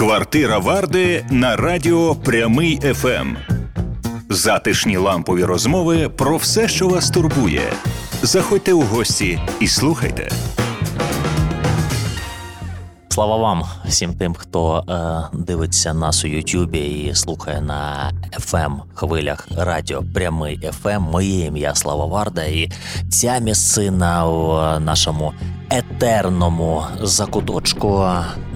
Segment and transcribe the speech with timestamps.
[0.00, 3.36] Квартира Варди на радіо Прямий ФМ.
[4.28, 7.72] Затишні лампові розмови про все, що вас турбує.
[8.22, 10.30] Заходьте у гості і слухайте.
[13.12, 19.48] Слава вам всім тим, хто е, дивиться нас у Ютубі і слухає на fm хвилях
[19.56, 21.00] радіо Прямий FM.
[21.00, 22.70] Моє ім'я Слава Варда, і
[23.08, 25.32] ця місцина у нашому
[25.70, 28.08] етерному закуточку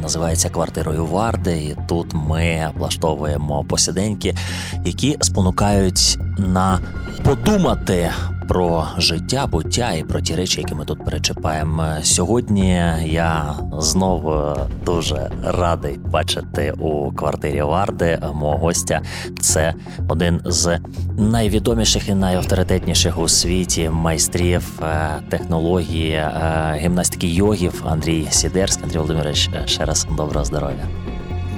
[0.02, 1.56] називається квартирою Варди.
[1.56, 4.34] І тут ми влаштовуємо посіденьки,
[4.84, 6.80] які спонукають на
[7.24, 8.10] подумати
[8.48, 11.86] про життя, буття і про ті речі, які ми тут перечіпаємо.
[12.02, 12.68] Сьогодні
[13.04, 19.02] я знову дуже радий бачити у квартирі Варди мого гостя.
[19.40, 19.74] Це
[20.08, 20.78] один з
[21.18, 26.30] найвідоміших і найавторитетніших у світі майстрів е, технології е,
[26.80, 28.84] гімнастики йогів Андрій Сідерський.
[28.84, 30.88] Андрій Володимирович, ще раз доброго здоров'я.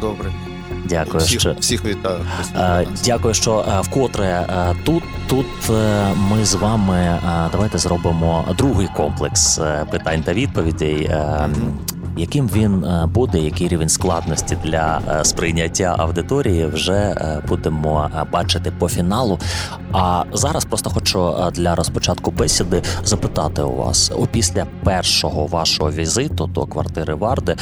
[0.00, 0.32] Добре.
[0.88, 2.18] Дякую, всіх, що всіх вітаю.
[2.56, 5.02] Е, дякую, що е, вкотре е, тут.
[5.29, 5.46] Тут
[6.30, 7.18] ми з вами
[7.52, 11.10] давайте зробимо другий комплекс питань та відповідей.
[12.16, 17.14] Яким він буде, який рівень складності для сприйняття аудиторії, вже
[17.48, 19.38] будемо бачити по фіналу.
[19.92, 26.66] А зараз просто хочу для розпочатку бесіди запитати у вас після першого вашого візиту до
[26.66, 27.57] квартири Варди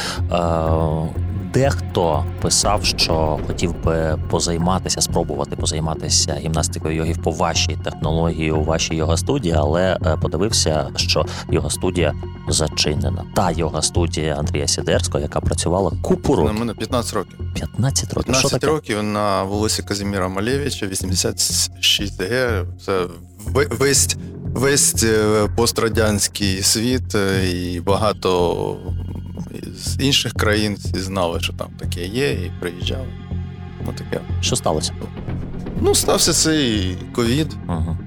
[1.55, 8.95] дехто писав, що хотів би позайматися, спробувати позайматися гімнастикою йогів по вашій технології у вашій
[8.95, 12.13] йога студії, але е, подивився, що йога студія
[12.47, 13.23] зачинена.
[13.35, 16.53] Та йога студія Андрія Сідерського, яка працювала купу років.
[16.53, 17.37] На мене 15 років.
[17.53, 18.25] 15 років.
[18.25, 18.67] 15 що таке?
[18.67, 22.65] років на вулиці Казіміра Малєвича, 86 г.
[22.85, 23.05] Це
[23.53, 28.77] весь весь е, пострадянський світ е, і багато
[29.77, 33.07] з інших країн всі знали, що там таке є, і приїжджали.
[33.85, 34.21] Ну, таке.
[34.41, 34.93] Що сталося?
[35.81, 37.55] Ну, стався цей ковід.
[37.67, 37.97] Ага.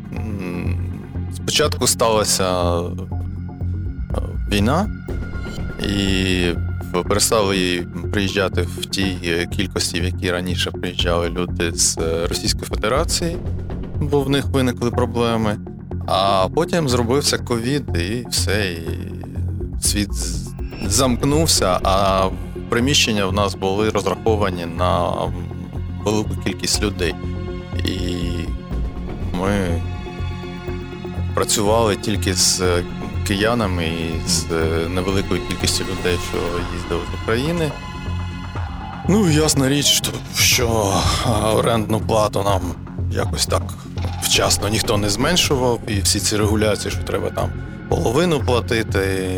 [1.37, 2.93] Спочатку сталася е,
[4.53, 4.91] війна,
[5.89, 6.53] і
[7.09, 11.99] перестали приїжджати в тій кількості, в якій раніше приїжджали люди з
[12.29, 13.37] Російської Федерації,
[14.01, 15.57] бо в них виникли проблеми.
[16.07, 18.89] А потім зробився ковід, і все, і
[19.81, 20.09] світ
[20.87, 22.29] замкнувся, а
[22.69, 25.13] приміщення в нас були розраховані на
[26.05, 27.15] велику кількість людей.
[27.85, 28.17] І
[29.41, 29.83] ми
[31.35, 32.63] працювали тільки з
[33.27, 34.45] киянами і з
[34.89, 36.39] невеликою кількістю людей, що
[36.75, 37.73] їздили з України.
[39.09, 40.03] Ну, ясна річ,
[40.35, 40.95] що
[41.55, 42.61] орендну плату нам
[43.13, 43.63] якось так
[44.23, 47.53] вчасно ніхто не зменшував, і всі ці регуляції, що треба там
[47.89, 49.31] половину платити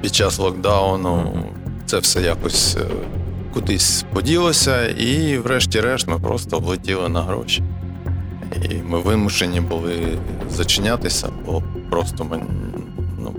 [0.00, 1.44] під час локдауну.
[1.86, 2.84] Це все якось е,
[3.54, 7.62] кудись поділося, і, врешті-решт, ми просто влетіли на гроші.
[8.70, 10.18] І ми вимушені були
[10.50, 12.42] зачинятися, бо просто ми
[13.18, 13.34] ну,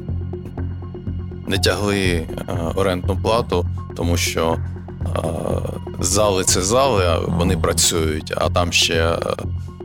[1.47, 2.27] не тягли е,
[2.75, 5.07] орендну плату, тому що е,
[5.99, 9.17] зали це зали, вони працюють, а там ще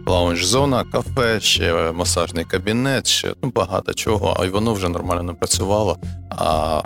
[0.07, 5.33] лаунж-зона, кафе, ще масажний кабінет, ще ну, багато чого, а й воно вже нормально не
[5.33, 5.99] працювало.
[6.31, 6.83] А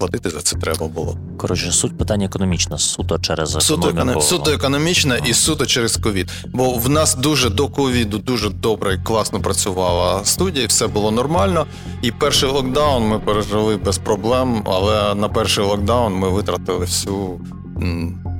[0.00, 1.16] платити за це треба було.
[1.36, 4.20] Коротше, суть питання економічна, суто через суто, економ...
[4.20, 6.30] суто економічна і суто через ковід.
[6.52, 11.10] Бо в нас дуже до ковіду дуже добре і класно працювала студія, і все було
[11.10, 11.66] нормально.
[12.02, 17.40] І перший локдаун ми пережили без проблем, але на перший локдаун ми витратили всю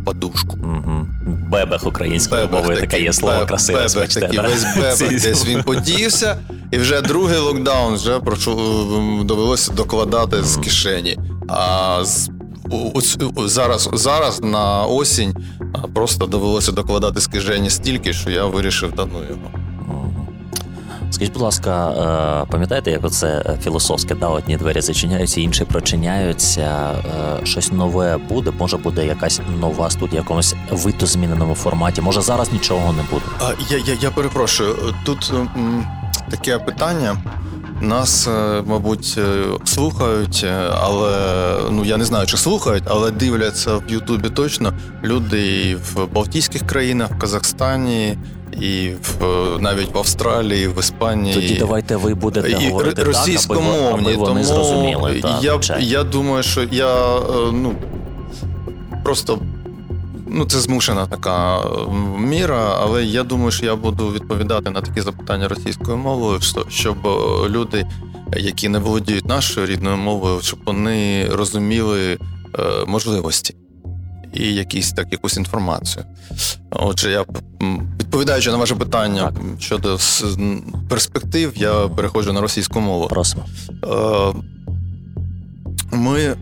[0.05, 0.59] подушку.
[0.63, 1.07] Угу.
[1.51, 3.87] Бебех українською мовою таке є слово красиве.
[3.95, 6.37] Бебех такий, весь бебех десь він подівся,
[6.71, 8.21] і вже другий локдаун вже
[9.25, 11.19] довелося докладати з кишені.
[11.49, 12.31] А з
[13.47, 15.35] зараз зараз на осінь
[15.95, 19.60] просто довелося докладати з кишені стільки, що я вирішив та ну його.
[21.11, 26.91] Скажіть, будь ласка, е, пам'ятаєте, як оце філософське, да, одні двері зачиняються, інші прочиняються.
[27.41, 32.01] Е, щось нове буде, може буде якась нова студія в якомусь витозміненому форматі.
[32.01, 33.25] Може зараз нічого не буде.
[33.71, 34.77] Я я, я перепрошую.
[35.05, 35.87] Тут м,
[36.31, 37.17] таке питання.
[37.81, 39.19] Нас, е, мабуть,
[39.65, 41.13] слухають, але
[41.71, 44.73] ну я не знаю, чи слухають, але дивляться в Ютубі точно
[45.05, 48.19] люди і в Балтійських країнах, в Казахстані,
[48.61, 49.25] і в
[49.61, 51.35] навіть в Австралії, в Іспанії.
[51.35, 55.21] Тоді давайте ви будете і говорити російськомовні, так, аби вони тому зрозуміли.
[55.23, 57.21] Так, я я думаю, що я е,
[57.53, 57.75] ну
[59.05, 59.39] просто.
[60.33, 61.61] Ну, це змушена така
[62.19, 66.97] міра, але я думаю, що я буду відповідати на такі запитання російською мовою, щоб
[67.49, 67.87] люди,
[68.37, 72.19] які не володіють нашою рідною мовою, щоб вони розуміли е,
[72.87, 73.55] можливості.
[74.35, 76.05] і якісь так якусь інформацію.
[76.71, 77.25] Отже, я
[78.01, 79.43] відповідаючи на ваше питання так.
[79.59, 79.99] щодо
[80.89, 83.07] перспектив, я переходжу на російську мову.
[83.07, 83.45] Просимо.
[83.85, 84.33] Е,
[85.93, 86.37] ми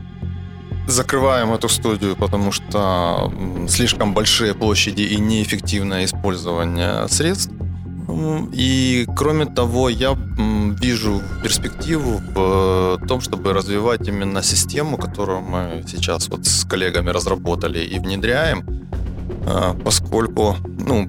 [0.88, 3.32] закрываем эту студию, потому что
[3.68, 7.52] слишком большие площади и неэффективное использование средств.
[8.52, 10.16] И кроме того, я
[10.80, 17.80] вижу перспективу в том, чтобы развивать именно систему, которую мы сейчас вот с коллегами разработали
[17.80, 18.64] и внедряем,
[19.46, 21.06] а, поскольку, ну,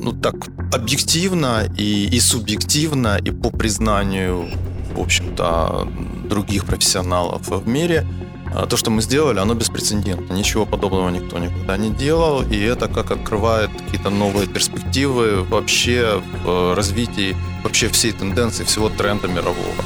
[0.00, 0.34] ну так
[0.74, 4.50] объективно и, и субъективно, и по признанию,
[4.94, 5.88] в общем-то,
[6.28, 8.06] других профессионалов в мире–
[8.68, 10.34] то, что мы сделали, оно беспрецедентно.
[10.34, 16.74] Ничего подобного никто никогда не делал, и это как открывает какие-то новые перспективы вообще в
[16.74, 19.84] развитии вообще всей тенденции, всего тренда мирового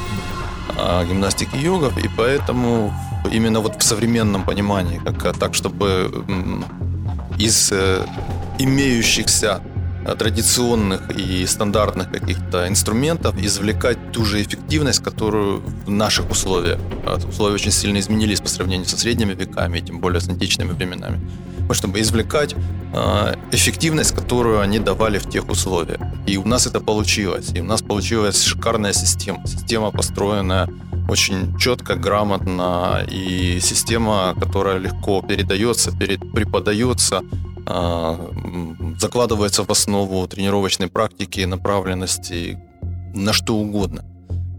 [0.78, 2.92] а, гимнастики йогов, и поэтому
[3.30, 6.24] именно вот в современном понимании, как так, чтобы
[7.38, 8.06] из э,
[8.58, 9.60] имеющихся
[10.04, 16.78] традиционных и стандартных каких-то инструментов извлекать ту же эффективность, которую в наших условиях.
[17.06, 21.20] А условия очень сильно изменились по сравнению со средними веками, тем более с античными временами.
[21.70, 22.54] Чтобы извлекать
[22.92, 26.00] а, эффективность, которую они давали в тех условиях.
[26.26, 27.50] И у нас это получилось.
[27.54, 29.46] И у нас получилась шикарная система.
[29.46, 30.68] Система, построенная
[31.08, 41.40] очень четко, грамотно, и система, которая легко передается, преподается, а, закладывается в основу тренировочной практики,
[41.40, 42.58] направленности
[43.14, 44.04] на что угодно.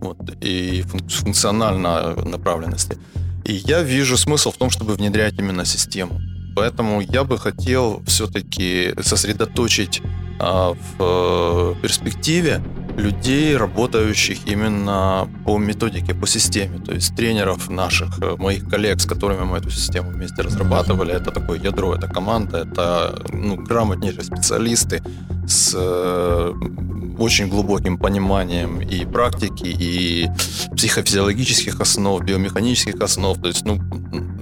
[0.01, 2.97] Вот, и функциональной направленности.
[3.43, 6.19] И я вижу смысл в том, чтобы внедрять именно систему.
[6.55, 10.01] Поэтому я бы хотел все-таки сосредоточить
[10.39, 12.63] а, в э, перспективе
[12.97, 16.79] людей, работающих именно по методике, по системе.
[16.79, 21.13] То есть тренеров наших, э, моих коллег, с которыми мы эту систему вместе разрабатывали.
[21.13, 25.01] Это такое ядро, это команда, это ну, грамотнейшие специалисты
[25.47, 26.53] с э,
[27.19, 30.29] очень глубоким пониманием и практики, и
[30.75, 33.37] психофизиологических основ, биомеханических основ.
[33.41, 33.79] То есть, ну,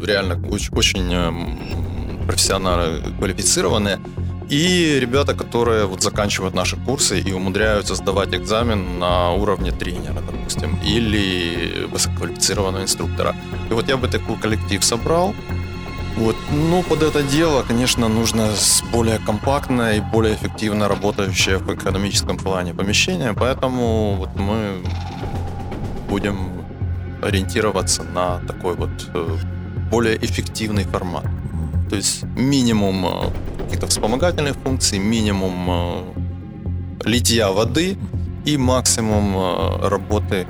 [0.03, 1.59] реально очень, очень эм,
[2.27, 3.99] профессионально квалифицированные.
[4.49, 10.77] И ребята, которые вот заканчивают наши курсы и умудряются сдавать экзамен на уровне тренера, допустим,
[10.85, 13.35] или высококвалифицированного инструктора.
[13.69, 15.33] И вот я бы такой коллектив собрал,
[16.15, 16.35] вот.
[16.51, 18.49] Ну, под это дело, конечно, нужно
[18.91, 24.83] более компактное и более эффективно работающее в экономическом плане помещение, поэтому вот мы
[26.09, 26.63] будем
[27.23, 29.37] ориентироваться на такой вот э,
[29.89, 31.25] более эффективный формат.
[31.89, 36.03] То есть минимум э, каких-то вспомогательных функций, минимум э,
[37.05, 37.97] литья воды
[38.45, 40.47] и максимум э, работы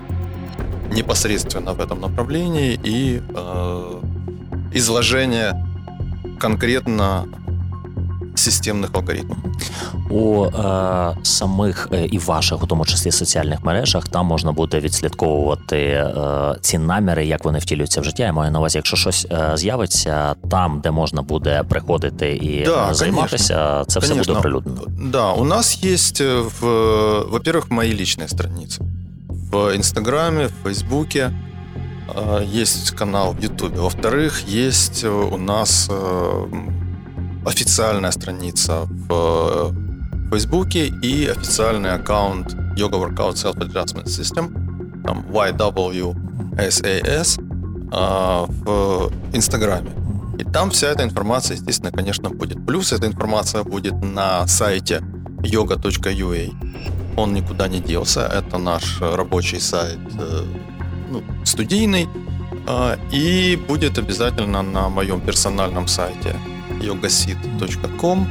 [0.92, 4.02] непосредственно в этом направлении и э,
[4.74, 5.54] изложение
[6.40, 7.28] конкретно
[8.43, 9.37] системних алгоритмів.
[10.11, 15.77] У е, самих е, і ваших, у тому числі соціальних мережах, там можна буде відслідковувати
[15.77, 16.13] е,
[16.61, 18.23] ці наміри, як вони втілюються в життя.
[18.23, 22.95] Я маю на увазі, якщо щось е, з'явиться там, де можна буде приходити і да,
[22.95, 23.85] займатися, конечно.
[23.85, 24.83] це все буде оприлюднено.
[25.13, 25.97] Да, у нас є
[26.61, 26.65] в,
[27.31, 28.81] во-первых, мої личные страницы.
[29.29, 31.31] В Инстаграме, в Фейсбуке,
[32.55, 33.81] есть канал в Ютубе.
[33.81, 35.91] Во-вторых, есть у нас
[37.46, 39.74] официальная страница в
[40.32, 46.10] Фейсбуке и официальный аккаунт Yoga Workout Self Adjustment System, там YWSAS,
[47.92, 49.92] а, в Инстаграме.
[50.40, 52.66] И там вся эта информация, естественно, конечно, будет.
[52.66, 55.04] Плюс эта информация будет на сайте
[55.44, 56.52] yoga.ua.
[57.16, 58.22] Он никуда не делся.
[58.22, 60.44] Это наш рабочий сайт, э,
[61.12, 62.10] ну, студийный.
[62.66, 66.36] А, и будет обязательно на моем персональном сайте
[66.84, 68.28] yogasit.com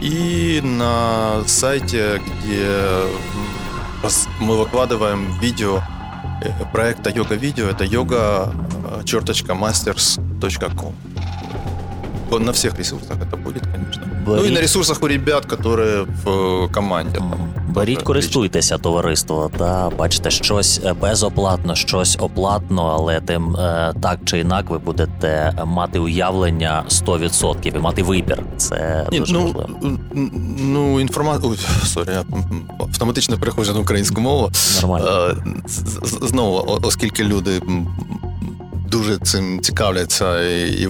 [0.00, 3.06] и на сайте, где
[4.40, 5.82] мы выкладываем видео
[6.42, 8.52] э, проекта Йога Видео, это yoga
[9.04, 10.94] черточка masters.com.
[12.38, 14.02] На всех ресурсах это будет, конечно.
[14.26, 14.42] Беріть...
[14.42, 15.68] Ну і на ресурсах у ребят, які
[16.24, 17.18] в команді.
[17.68, 24.70] Беріть, користуйтеся, товариство, та бачите, щось безоплатно, щось оплатно, але тим е, так чи інак
[24.70, 28.42] ви будете мати уявлення 100% і мати вибір.
[28.56, 29.68] Це Ні, дуже ну, важливо.
[30.58, 31.52] Ну, інформація.
[31.84, 32.24] Сорі, я
[32.80, 34.50] автоматично переходжу на українську мову.
[34.82, 35.06] Нормально.
[35.08, 35.36] Е,
[36.22, 37.60] знову, оскільки люди
[38.88, 40.88] дуже цим цікавляться і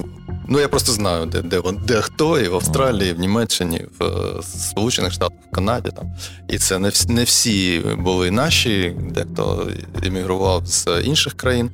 [0.52, 4.04] Ну я просто знаю, де де, де хто, і в Австралії, і в Німеччині, в
[4.04, 5.90] е, Сполучених Штатах, в Канаді.
[5.96, 6.12] Там.
[6.48, 9.68] І це не всі, не всі були наші, дехто
[10.02, 11.70] емігрував з інших країн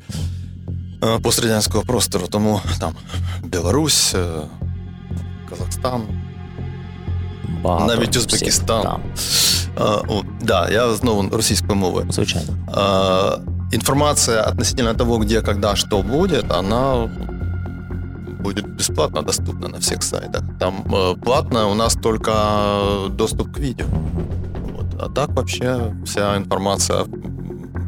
[1.05, 2.27] е, пострадянського простору.
[2.31, 2.95] Тому там
[3.45, 4.27] Білорусь, е,
[5.51, 6.03] Казахстан,
[7.63, 9.01] Багато навіть Узбекистан.
[9.15, 9.71] Всіх,
[10.43, 12.07] да, я знову російською мовою.
[12.11, 12.49] Звичайно.
[12.73, 13.39] А,
[13.73, 17.09] информация относительно того, где, когда, что будет, она
[18.41, 20.43] будет бесплатно доступна на всех сайтах.
[20.59, 23.87] Там э, платно у нас только доступ к видео.
[24.73, 24.87] Вот.
[25.01, 27.05] А так вообще вся информация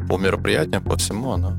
[0.09, 1.57] по мероприятиям, по всему, она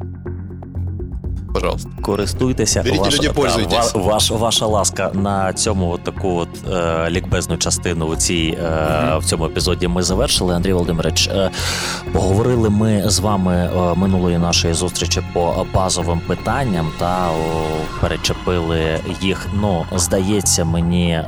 [1.53, 1.91] Пожалуйста.
[2.03, 7.57] Користуйтеся, Беріть, ваша, люди, та, ваш, ваша ласка на цьому от таку от е, лікбезну
[7.57, 9.19] частину у цій, е, mm-hmm.
[9.19, 10.55] в цьому епізоді ми завершили.
[10.55, 11.51] Андрій Володимирович, е,
[12.13, 17.65] поговорили ми з вами е, минулої нашої зустрічі по базовим питанням та о,
[18.01, 19.47] перечепили їх.
[19.55, 21.27] Ну, здається, мені е,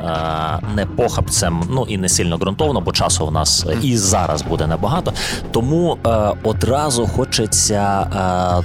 [0.75, 3.81] не похабцем, ну і не сильно ґрунтовно, бо часу в нас mm-hmm.
[3.85, 5.13] і зараз буде небагато.
[5.51, 7.83] Тому е, одразу хочеться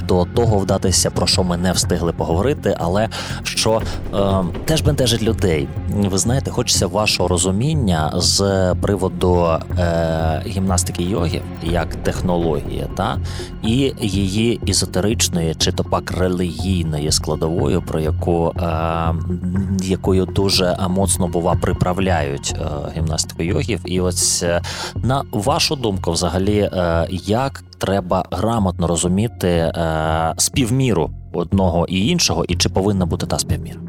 [0.08, 3.10] до того вдатися, про що ми не встигли поговорити, але
[3.44, 3.82] що
[4.14, 5.68] е, теж бентежить людей.
[5.90, 9.46] Ви знаєте, хочеться вашого розуміння з приводу
[9.80, 13.18] е, гімнастики йоги як технології, та
[13.64, 19.14] і її ізотеричної чи то пак релігійної складовою, про яку е,
[19.84, 22.66] якою дуже моцно бува приправляють е,
[22.98, 23.82] гімнастику йогів.
[23.86, 24.62] І ось е,
[24.96, 32.57] на вашу думку, взагалі, е, як треба грамотно розуміти е, співміру одного і іншого, і
[32.57, 33.81] чи повинна бути та співміра?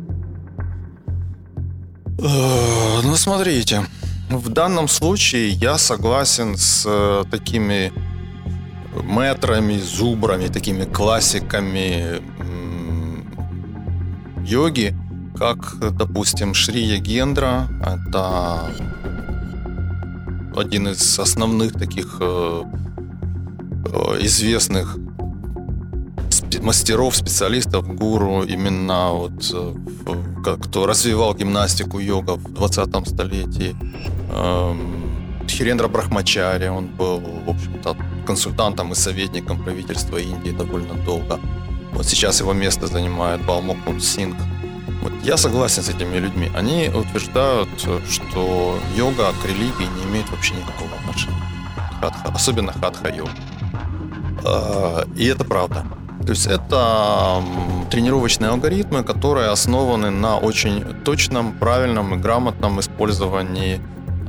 [2.18, 3.82] Э, ну, смотрите,
[4.30, 7.92] в данном случае я согласен с э, такими
[9.04, 12.22] метрами, зубрами, такими классиками
[14.46, 14.96] йоги,
[15.38, 17.68] как, допустим, Шри Ягендра.
[17.82, 18.70] Это
[20.56, 22.64] один из основных таких э,
[24.21, 24.97] известных
[26.63, 29.75] мастеров, специалистов, гуру, именно вот э,
[30.63, 33.77] кто развивал гимнастику йога в 20 столетии.
[34.33, 41.41] Эм, Хирендра Брахмачари, он был, в общем-то, консультантом и советником правительства Индии довольно долго.
[41.93, 44.37] Вот сейчас его место занимает Балмокун Синг.
[45.03, 46.51] Вот я согласен с этими людьми.
[46.55, 47.69] Они утверждают,
[48.09, 51.43] что йога к религии не имеет вообще никакого отношения.
[52.01, 53.31] Хатха, особенно хатха-йога.
[54.45, 55.85] А, и это правда.
[56.23, 57.43] То есть это
[57.91, 63.81] тренировочные алгоритмы, которые основаны на очень точном, правильном и грамотном использовании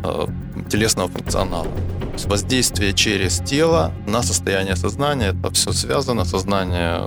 [0.03, 0.27] э,
[0.69, 1.65] телесного функционала.
[1.65, 7.01] То есть воздействие через тело на состояние сознания, это все связано, сознание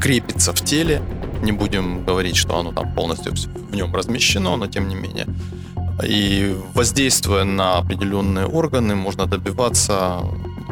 [0.00, 1.02] крепится в теле,
[1.42, 5.26] не будем говорить, что оно там полностью в нем размещено, но тем не менее.
[6.04, 10.22] И воздействуя на определенные органы, можно добиваться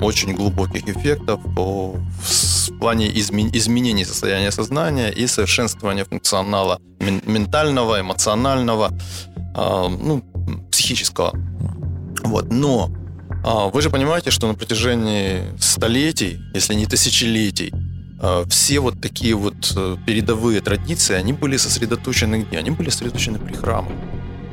[0.00, 8.92] очень глубоких эффектов по, в плане измен, изменения состояния сознания и совершенствования функционала ментального, эмоционального,
[9.56, 10.22] э, ну,
[10.70, 11.32] психического.
[12.22, 12.50] Вот.
[12.50, 12.90] Но
[13.44, 17.72] э, вы же понимаете, что на протяжении столетий, если не тысячелетий,
[18.20, 22.58] э, все вот такие вот э, передовые традиции, они были сосредоточены где?
[22.58, 23.92] Они были сосредоточены при храмах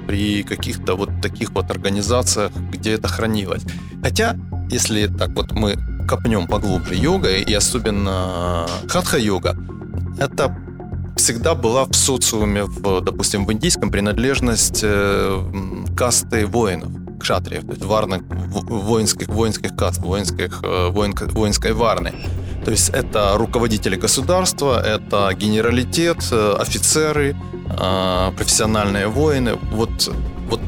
[0.08, 3.64] при каких-то вот таких вот организациях, где это хранилось.
[4.04, 4.36] Хотя
[4.70, 5.76] если так вот мы
[6.08, 9.58] копнем поглубже, йога и особенно хатха-йога,
[10.20, 10.56] это
[11.16, 15.42] всегда была в социуме, в, допустим, в индийском принадлежность э,
[15.96, 22.14] касты воинов, кшатриев, то есть варных, воинских, воинских каст, воинских, э, воин, воинской варны.
[22.66, 26.18] То есть это руководители государства, это генералитет,
[27.75, 29.59] э, офицеры, профессиональные воины.
[29.73, 30.11] Вот,
[30.49, 30.61] вот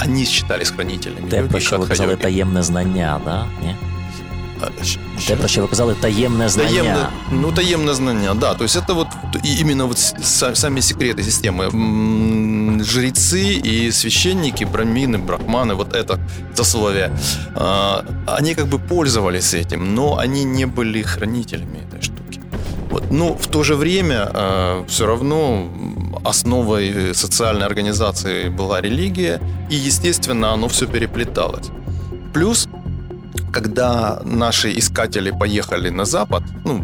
[0.00, 1.28] они считались хранителями.
[1.30, 3.46] Те, про що ви казали таємне знання, да?
[3.62, 3.74] Ні?
[5.28, 6.70] Те, про що ви казали, таємне знання.
[6.70, 8.54] Таємне, ну, таємне знання, да.
[8.54, 9.06] То есть это вот
[9.60, 9.98] именно вот
[10.54, 11.70] сами секреты системы.
[12.82, 16.18] Жрецы и священники, брамины, брахманы, вот это
[16.54, 17.10] сословие,
[18.26, 22.40] они как бы пользовались этим, но они не были хранителями этой штуки.
[22.90, 23.10] Вот.
[23.10, 25.68] Но в то же время все равно
[26.23, 31.67] основой социальной организации была религия, и, естественно, оно все переплеталось.
[32.33, 32.67] Плюс,
[33.51, 36.83] когда наши искатели поехали на запад, ну,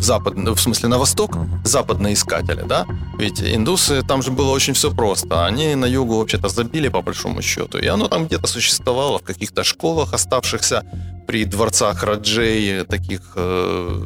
[0.00, 2.86] запад, в смысле на восток, западные искатели, да,
[3.18, 5.46] ведь индусы, там же было очень все просто.
[5.46, 9.64] Они на югу вообще-то забили, по большому счету, и оно там где-то существовало в каких-то
[9.64, 10.82] школах, оставшихся
[11.26, 14.00] при дворцах Раджей, таких э,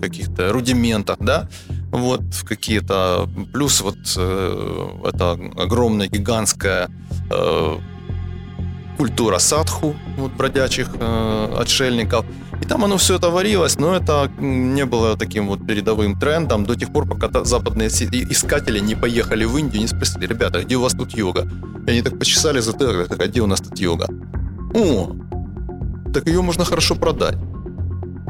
[0.00, 1.48] каких-то рудиментах, да,
[1.94, 3.28] вот какие-то...
[3.52, 6.90] Плюс вот э, это огромная, гигантская
[7.30, 7.78] э,
[8.98, 12.26] культура садху, вот бродячих э, отшельников.
[12.60, 16.74] И там оно все это варилось, но это не было таким вот передовым трендом до
[16.74, 20.94] тех пор, пока западные искатели не поехали в Индию, не спросили, ребята, где у вас
[20.94, 21.48] тут йога?
[21.86, 24.08] И они так почесали затылок, так, где у нас тут йога?
[24.74, 25.12] О,
[26.12, 27.36] так ее можно хорошо продать.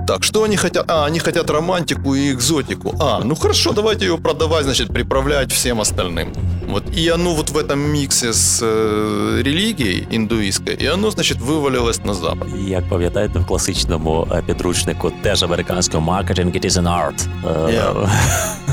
[0.08, 0.86] Так, что они хотят?
[0.88, 2.96] А, они хотят романтику и экзотику.
[3.00, 6.34] А, ну хорошо, давайте ее продавать, значит, приправлять всем остальным.
[6.68, 6.84] Вот.
[6.98, 12.14] И оно вот в этом миксе с э, релігією індуїзькою, і оно, значить, вивалилось на
[12.14, 12.48] запад.
[12.68, 17.28] Як пам'ятаєте, в класичному підручнику теж американського marketing it is an art.
[17.44, 18.10] Yeah.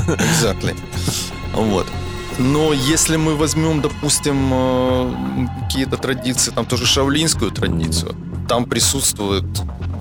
[0.07, 0.73] exactly.
[1.53, 1.85] Вот.
[2.39, 8.15] Но если мы возьмем, допустим, какие-то традиции, там тоже шаолинскую традицию,
[8.47, 9.45] там присутствует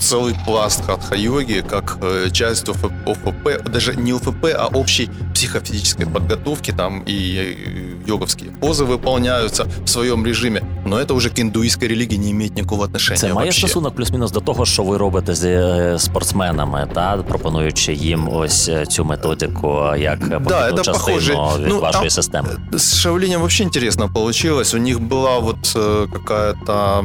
[0.01, 7.03] целый пласт хатха-йоги как э, часть ОФП, даже не ОФП, а общей психофизической подготовки, там
[7.07, 12.57] и йоговские позы выполняются в своем режиме, но это уже к індуїзькій релігії не имеет
[12.57, 13.21] никакого отношения.
[13.21, 13.59] Це має вообще.
[13.59, 19.83] стосунок плюс-мінус до того, що ви робите з спортсменами, та пропонуючи їм ось цю методику
[19.99, 21.33] як да, это похоже.
[21.33, 22.49] від ну, вашої системи.
[22.75, 24.75] С Шаолинем вообще интересно получилось.
[24.75, 25.77] У них была вот
[26.13, 27.05] какая-то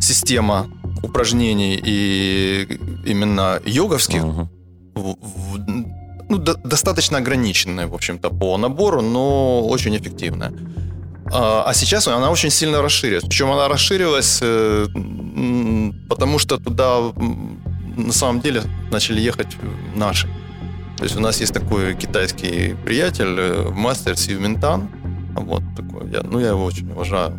[0.00, 0.64] система
[1.03, 4.49] упражнений и именно йоговских, угу.
[4.95, 5.57] в, в,
[6.29, 10.53] ну, до, достаточно ограниченная, в общем-то, по набору, но очень эффективная.
[11.31, 13.23] А, а сейчас она очень сильно расширилась.
[13.23, 14.87] Причем она расширилась, э,
[16.09, 17.11] потому что туда
[17.97, 19.57] на самом деле начали ехать
[19.95, 20.27] наши.
[20.97, 24.89] То есть у нас есть такой китайский приятель, э, мастер Сив Минтан.
[25.35, 26.09] Вот такой.
[26.11, 27.33] Я, ну, я его очень уважаю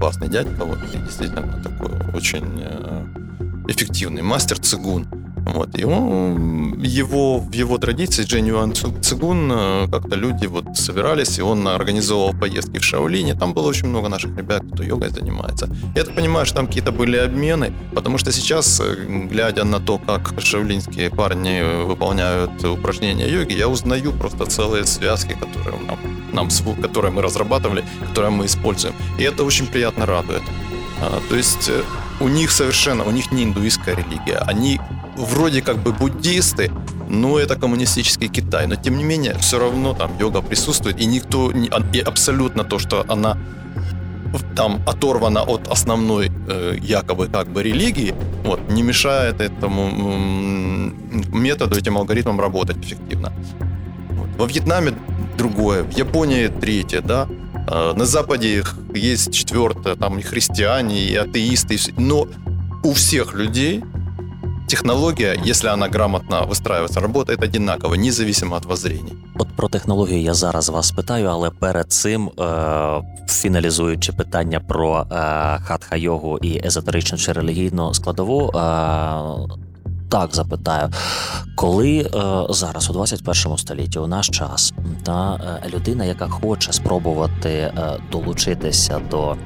[0.00, 3.04] классный дядька, вот, действительно такой очень э,
[3.68, 5.06] эффективный мастер цигун.
[5.46, 11.42] Вот, и он, его, в его традиции Дженюан Цигун э, как-то люди вот собирались, и
[11.42, 13.34] он организовывал поездки в Шаолине.
[13.34, 15.68] Там было очень много наших ребят, кто йогой занимается.
[15.96, 19.98] Я так понимаю, что там какие-то были обмены, потому что сейчас, э, глядя на то,
[19.98, 25.98] как шаолинские парни выполняют упражнения йоги, я узнаю просто целые связки, которые нам,
[26.32, 26.48] нам
[26.82, 28.94] которые мы разрабатывали, которые мы используем.
[29.18, 30.42] И это очень приятно радует.
[31.00, 31.82] А, то есть э,
[32.20, 34.38] у них совершенно, у них не индуистская религия.
[34.46, 34.80] Они
[35.24, 36.70] вроде как бы буддисты,
[37.08, 38.66] но это коммунистический Китай.
[38.66, 43.04] Но тем не менее, все равно там йога присутствует, и никто, и абсолютно то, что
[43.08, 43.36] она
[44.54, 49.90] там оторвана от основной э, якобы как бы религии, вот, не мешает этому
[51.32, 53.32] методу, этим алгоритмам работать эффективно.
[54.10, 54.28] Вот.
[54.38, 54.94] Во Вьетнаме
[55.36, 57.26] другое, в Японии третье, да,
[57.66, 58.62] э, на Западе
[58.94, 62.28] есть четвертое, там и христиане, и атеисты, но
[62.84, 63.82] у всех людей
[64.70, 69.12] технология, если она грамотно выстраивается, работает одинаково, независимо от воззрений.
[69.38, 75.14] От про технологію я зараз вас спитаю, але перед цим, е, фіналізуючи питання про е,
[75.64, 78.48] хатха-йогу і езотеричну чи релігійну складову.
[78.48, 78.60] Е,
[80.10, 80.88] так запитаю,
[81.54, 82.08] коли е,
[82.50, 87.72] зараз у 21 столітті у наш час та е, людина, яка хоче спробувати е,
[88.12, 89.36] долучитися до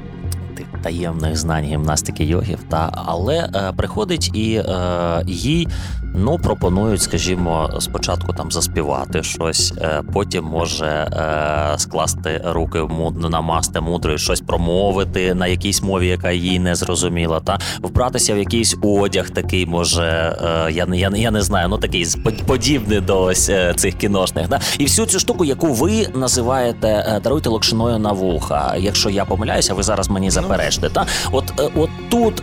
[0.56, 5.68] тих таємних знань гімнастики йогів, та але е, приходить і е, їй
[6.15, 12.89] ну пропонують, скажімо, спочатку там заспівати щось, е, потім може е, скласти руки
[13.31, 18.77] намасти мудрою, щось промовити на якійсь мові, яка їй не зрозуміла, та вбратися в якийсь
[18.83, 22.07] одяг, такий може, е, я я, я не знаю, ну такий
[22.47, 24.49] подібний до ось цих кіношних.
[24.49, 24.61] Да?
[24.79, 28.75] І всю цю штуку, яку ви називаєте даруйте локшиною на вуха.
[28.79, 30.91] Якщо я помиляюся, ви зараз мені заперечте.
[30.91, 32.43] Та от от тут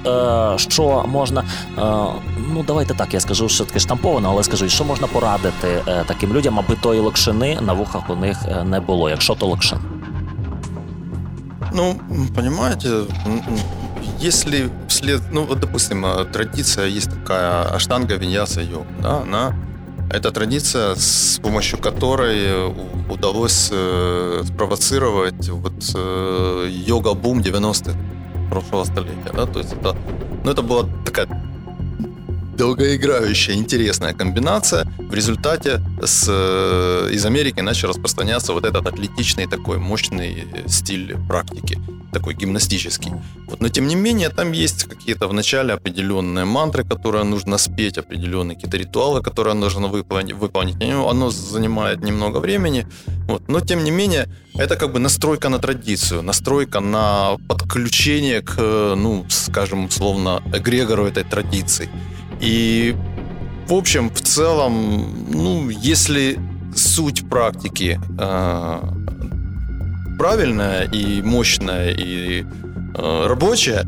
[0.58, 1.44] що можна,
[2.54, 6.60] ну давайте так, я скажу, що таке штамповано, але скажу, що можна порадити таким людям,
[6.60, 9.80] аби тої локшини на вухах у них не було, якщо то локшин.
[11.74, 11.96] Ну,
[12.36, 12.90] понимаете,
[14.20, 19.56] если вслед, ну вот, допустим, традиция есть такая аштанга виньяса йог, да, она
[20.10, 22.74] это традиция, с помощью которой
[23.10, 27.98] удалось э, спровоцировать вот э, йога-бум 90-х
[28.50, 29.32] прошлого столетия.
[29.34, 29.46] Да?
[29.46, 29.96] То есть это,
[30.44, 31.28] ну, это была такая
[32.62, 34.86] долгоиграющая, интересная комбинация.
[35.00, 41.80] В результате с, э, из Америки начал распространяться вот этот атлетичный такой мощный стиль практики
[42.14, 43.12] такой гимнастический.
[43.48, 47.98] Вот, но тем не менее, там есть какие-то в начале определенные мантры, которые нужно спеть,
[47.98, 50.34] определенные какие-то ритуалы, которые нужно выполнить.
[50.34, 50.76] выполнить.
[50.84, 52.86] Оно занимает немного времени,
[53.28, 58.56] вот, но тем не менее, это как бы настройка на традицию, настройка на подключение к,
[58.96, 61.90] ну, скажем, условно, эгрегору этой традиции.
[62.42, 62.96] И,
[63.68, 66.40] в общем, в целом, ну, если
[66.76, 68.82] суть практики э,
[70.18, 73.86] правильная и мощная, и э, рабочая,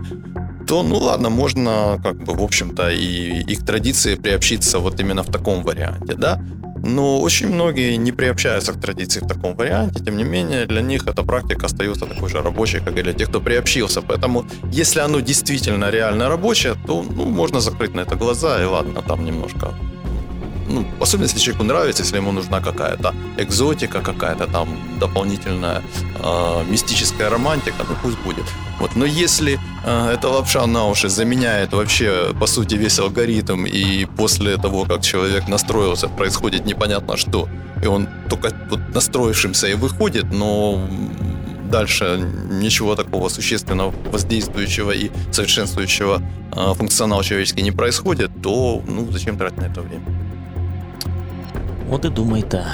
[0.67, 5.31] то, ну ладно, можно, как бы, в общем-то, и их традиции приобщиться вот именно в
[5.31, 6.41] таком варианте, да.
[6.83, 10.03] Но очень многие не приобщаются к традиции в таком варианте.
[10.03, 13.29] Тем не менее, для них эта практика остается такой же рабочей, как и для тех,
[13.29, 14.01] кто приобщился.
[14.01, 19.01] Поэтому, если оно действительно реально рабочее, то ну, можно закрыть на это глаза и ладно,
[19.01, 19.73] там немножко
[20.67, 25.81] ну, особенно если человеку нравится, если ему нужна какая-то экзотика, какая-то там дополнительная
[26.23, 28.45] э, мистическая романтика, ну пусть будет.
[28.79, 34.05] Вот, но если э, эта лапша на уши заменяет вообще, по сути, весь алгоритм, и
[34.05, 37.47] после того, как человек настроился, происходит непонятно что,
[37.83, 40.87] и он только вот настроившимся и выходит, но
[41.73, 42.19] дальше
[42.51, 46.21] ничего такого существенного, воздействующего и совершенствующего
[46.55, 50.22] э, функционал человеческий не происходит, то ну, зачем тратить на это время?
[51.91, 52.65] От і думайте,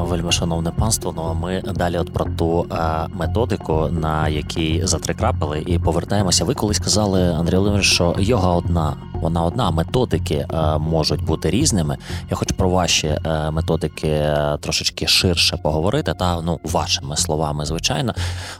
[0.00, 1.12] вельми шановне панство.
[1.16, 2.66] Ну а ми далі, от про ту
[3.08, 6.44] методику, на якій затрикрапили, і повертаємося.
[6.44, 9.70] Ви колись казали, Андрій Володимирович, що йога одна вона одна.
[9.70, 11.96] Методики е, можуть бути різними.
[12.30, 16.14] Я хочу про ваші е, методики е, трошечки ширше поговорити.
[16.18, 18.14] Та ну вашими словами, звичайно.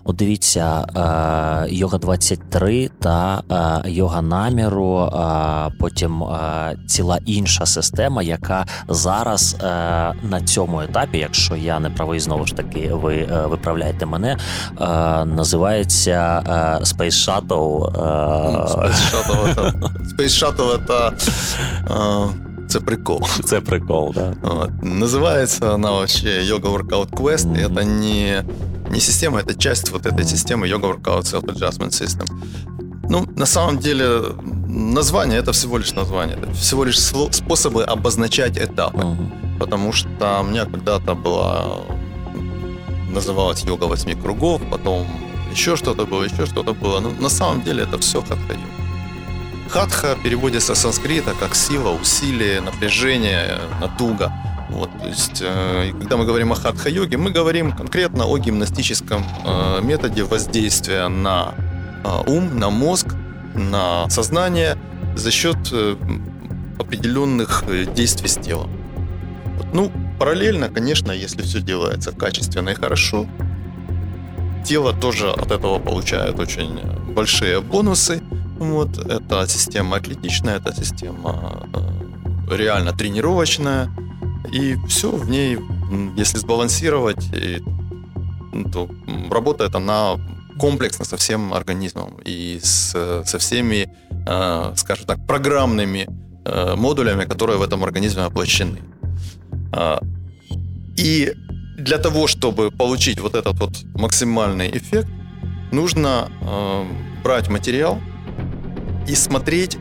[0.04, 0.84] От дивіться,
[1.68, 3.42] йога 23 та
[3.86, 5.12] йога наміру.
[5.78, 6.24] Потім
[6.86, 9.56] ціла інша система, яка зараз
[10.22, 14.36] на цьому етапі, якщо я не правий, знову ж таки, ви виправляєте мене,
[15.26, 16.42] називається
[16.82, 17.92] Space Shuttle.
[18.66, 19.44] Space Shuttle,
[20.16, 21.12] Space Shuttle Шатов это
[22.68, 23.22] це прикол.
[23.44, 24.34] Це прикол, да.
[24.42, 24.70] Вот.
[24.82, 27.46] Называется она вообще Yoga Workout Quest.
[27.46, 27.66] Mm-hmm.
[27.66, 28.44] Это не,
[28.90, 32.26] не система, это часть вот этой системы Yoga Workout Self Adjustment System.
[33.10, 34.22] Ну, на самом деле,
[34.68, 36.36] название это всего лишь название.
[36.36, 36.98] Это всего лишь
[37.30, 38.98] способы обозначать этапы.
[38.98, 39.58] Mm-hmm.
[39.58, 41.64] Потому что у меня когда-то была
[43.14, 45.06] называлась йога восьми кругов, потом
[45.52, 47.00] еще что-то было, еще что-то было.
[47.00, 48.79] Но на самом деле это все хатха-йога.
[49.70, 54.32] Хатха переводится с санскрита как сила, усилие, напряжение, натуга.
[54.68, 59.80] Вот, то есть, э, когда мы говорим о хатха-йоге, мы говорим конкретно о гимнастическом э,
[59.82, 61.54] методе воздействия на
[62.04, 63.14] э, ум, на мозг,
[63.54, 64.76] на сознание
[65.14, 65.94] за счет э,
[66.80, 68.70] определенных э, действий с телом.
[69.56, 73.28] Вот, ну, параллельно, конечно, если все делается качественно и хорошо,
[74.64, 76.80] тело тоже от этого получает очень
[77.14, 78.20] большие бонусы–
[78.60, 81.66] вот, эта система атлетичная, эта система
[82.48, 83.90] э, реально тренировочная.
[84.52, 85.58] И все в ней,
[86.14, 87.62] если сбалансировать, и,
[88.70, 88.88] то
[89.30, 90.16] работает она
[90.58, 93.88] комплексно со всем организмом и с, со всеми,
[94.26, 96.06] э, скажем так, программными
[96.44, 98.80] э, модулями, которые в этом организме оплощены.
[99.72, 100.00] А,
[100.98, 101.32] и
[101.78, 105.08] для того, чтобы получить вот этот вот максимальный эффект,
[105.72, 106.28] нужно
[107.22, 107.98] брать материал,
[109.06, 109.78] и смотреть,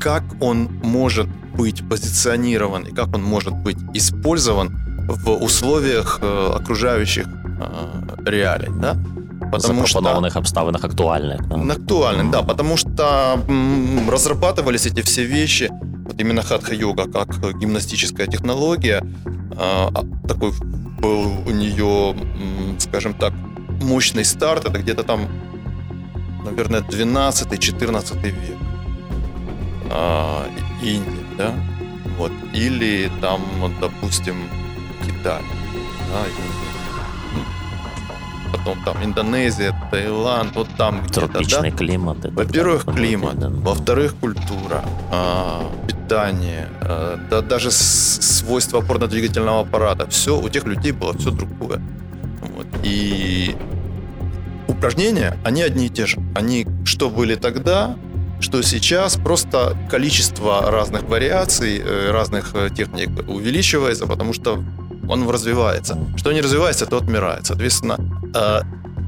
[0.00, 4.70] как он может быть позиционирован и как он может быть использован
[5.08, 8.96] в условиях э, окружающих э, реалий, да?
[9.52, 11.46] Потому Запропонованных что, обставинах актуальных.
[11.48, 11.74] Да?
[11.74, 15.70] Актуальных, да, потому что м, разрабатывались эти все вещи,
[16.06, 19.88] вот именно хатха-йога как гимнастическая технология, э,
[20.26, 20.52] такой
[21.00, 22.14] был у нее,
[22.78, 23.32] скажем так,
[23.82, 25.28] мощный старт, это где-то там
[26.44, 28.58] наверное, 12-14 век.
[29.90, 30.46] А,
[30.82, 31.54] Индия, да?
[32.18, 32.32] Вот.
[32.52, 33.40] Или там,
[33.80, 34.36] допустим,
[35.02, 35.42] Китай,
[36.10, 36.72] да, Индия.
[38.52, 41.76] Потом там Индонезия, Таиланд, вот там где-то, Тропичный да?
[41.76, 42.18] климат.
[42.32, 43.38] Во-первых, климат.
[43.38, 43.48] Да.
[43.48, 50.06] Во-вторых, культура, а, питание, а, да, даже свойства опорно-двигательного аппарата.
[50.10, 51.80] Все, у тех людей было все другое.
[52.54, 52.66] Вот.
[52.82, 53.56] И
[54.72, 56.18] упражнения, они одни и те же.
[56.34, 57.96] Они что были тогда,
[58.40, 64.62] что сейчас, просто количество разных вариаций, э, разных э, техник увеличивается, потому что
[65.08, 65.98] он развивается.
[66.16, 67.46] Что не развивается, то отмирает.
[67.46, 67.98] Соответственно,
[68.34, 68.60] э,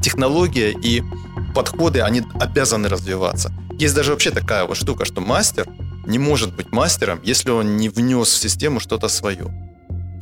[0.03, 1.03] технология и
[1.55, 3.53] подходы, они обязаны развиваться.
[3.79, 5.67] Есть даже вообще такая вот штука, что мастер
[6.07, 9.64] не может быть мастером, если он не внес в систему что-то свое.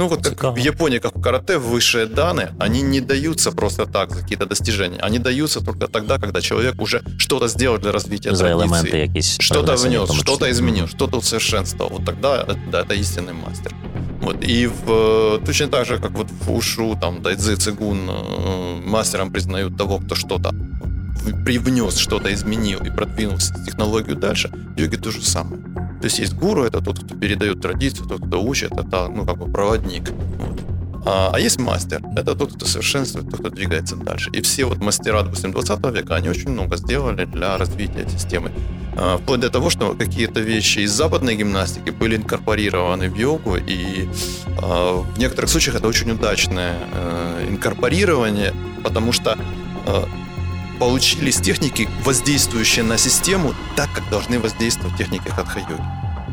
[0.02, 4.10] Ну вот как в Японии, как в карате, высшие данные, они не даются просто так
[4.10, 4.98] за какие-то достижения.
[4.98, 9.40] Они даются только тогда, когда человек уже что-то сделал для развития за традиции.
[9.40, 11.98] Что-то внес, что-то изменил, что-то усовершенствовал.
[11.98, 13.72] Вот тогда да, это истинный мастер.
[14.22, 14.42] Вот.
[14.42, 19.76] И в, точно так же, как вот в Ушу, там, Дайдзи, Цигун, э, мастером признают
[19.76, 20.50] того, кто что-то
[21.44, 25.62] привнес, что-то изменил и продвинул технологию дальше, в йоге то же самое.
[26.02, 29.38] То есть есть гуру, это тот, кто передает традицию, тот, кто учит, это ну, как
[29.38, 30.10] бы проводник.
[31.06, 32.02] А, а есть мастер.
[32.16, 34.28] Это тот, кто совершенствует, тот, кто двигается дальше.
[34.32, 38.50] И все вот мастера, допустим, 20 века, они очень много сделали для развития системы.
[38.96, 44.08] А, вплоть до того, что какие-то вещи из западной гимнастики были инкорпорированы в йогу, и
[44.60, 49.38] а, в некоторых случаях это очень удачное э, инкорпорирование, потому что
[49.86, 50.04] э,
[50.78, 55.82] получились техники, воздействующие на систему так, как должны воздействовать техники хатха-йоги.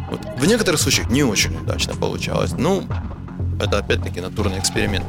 [0.10, 0.21] Вот.
[0.38, 2.54] В некоторых случаях не очень удачно получалось.
[2.58, 2.84] Ну,
[3.60, 5.06] это опять-таки натурный эксперимент.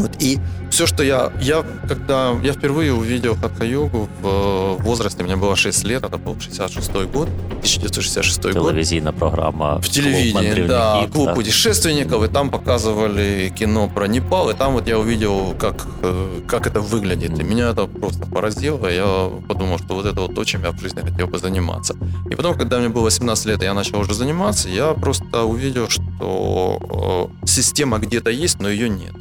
[0.00, 0.38] Вот, и
[0.70, 6.04] все, что я, я, когда я впервые увидел хатха-йогу в возрасте, мне было 6 лет,
[6.04, 8.70] это был 66 год, 1966 год.
[8.70, 9.80] Телевизийная программа.
[9.80, 11.34] В телевидении, да, клуб да.
[11.34, 16.66] путешественников, и там показывали кино про Непал, и там вот я увидел, как, э, как
[16.66, 20.62] это выглядит, и меня это просто поразило, я подумал, что вот это вот то, чем
[20.62, 21.94] я в жизни хотел бы заниматься.
[22.30, 27.30] И потом, когда мне было 18 лет, я начал уже заниматься, я просто увидел, что
[27.42, 29.12] э, система где-то есть, но ее нет.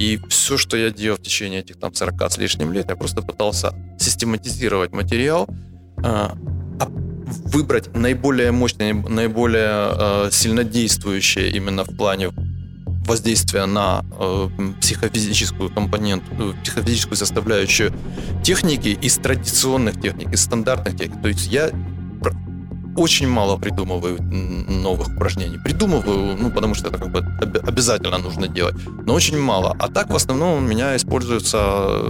[0.00, 3.20] И все, что я делал в течение этих там 40 с лишним лет, я просто
[3.20, 5.46] пытался систематизировать материал,
[5.98, 6.34] а,
[6.80, 6.86] а
[7.44, 9.68] выбрать наиболее мощные, наиболее
[10.26, 12.30] э, сильнодействующие именно в плане
[13.06, 14.48] воздействия на э,
[14.80, 17.92] психофизическую компоненту, э, психофизическую составляющую
[18.42, 21.20] техники из традиционных техник, из стандартных техник.
[21.20, 21.70] То есть я
[22.96, 25.58] очень мало придумываю новых упражнений.
[25.58, 27.20] Придумываю, ну, потому что это как бы
[27.66, 28.74] обязательно нужно делать,
[29.06, 29.76] но очень мало.
[29.78, 32.02] А так в основном у меня используются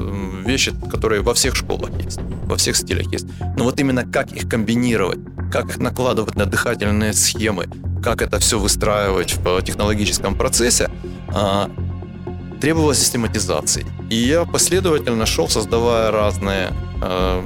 [0.46, 3.26] вещи, которые во всех школах есть, во всех стилях есть.
[3.56, 5.20] Но вот именно как их комбинировать,
[5.52, 7.68] как их накладывать на дыхательные схемы,
[8.02, 10.90] как это все выстраивать в технологическом процессе,
[11.28, 11.70] а,
[12.60, 13.86] требовало систематизации.
[14.10, 17.42] И я последовательно шел, создавая разные э,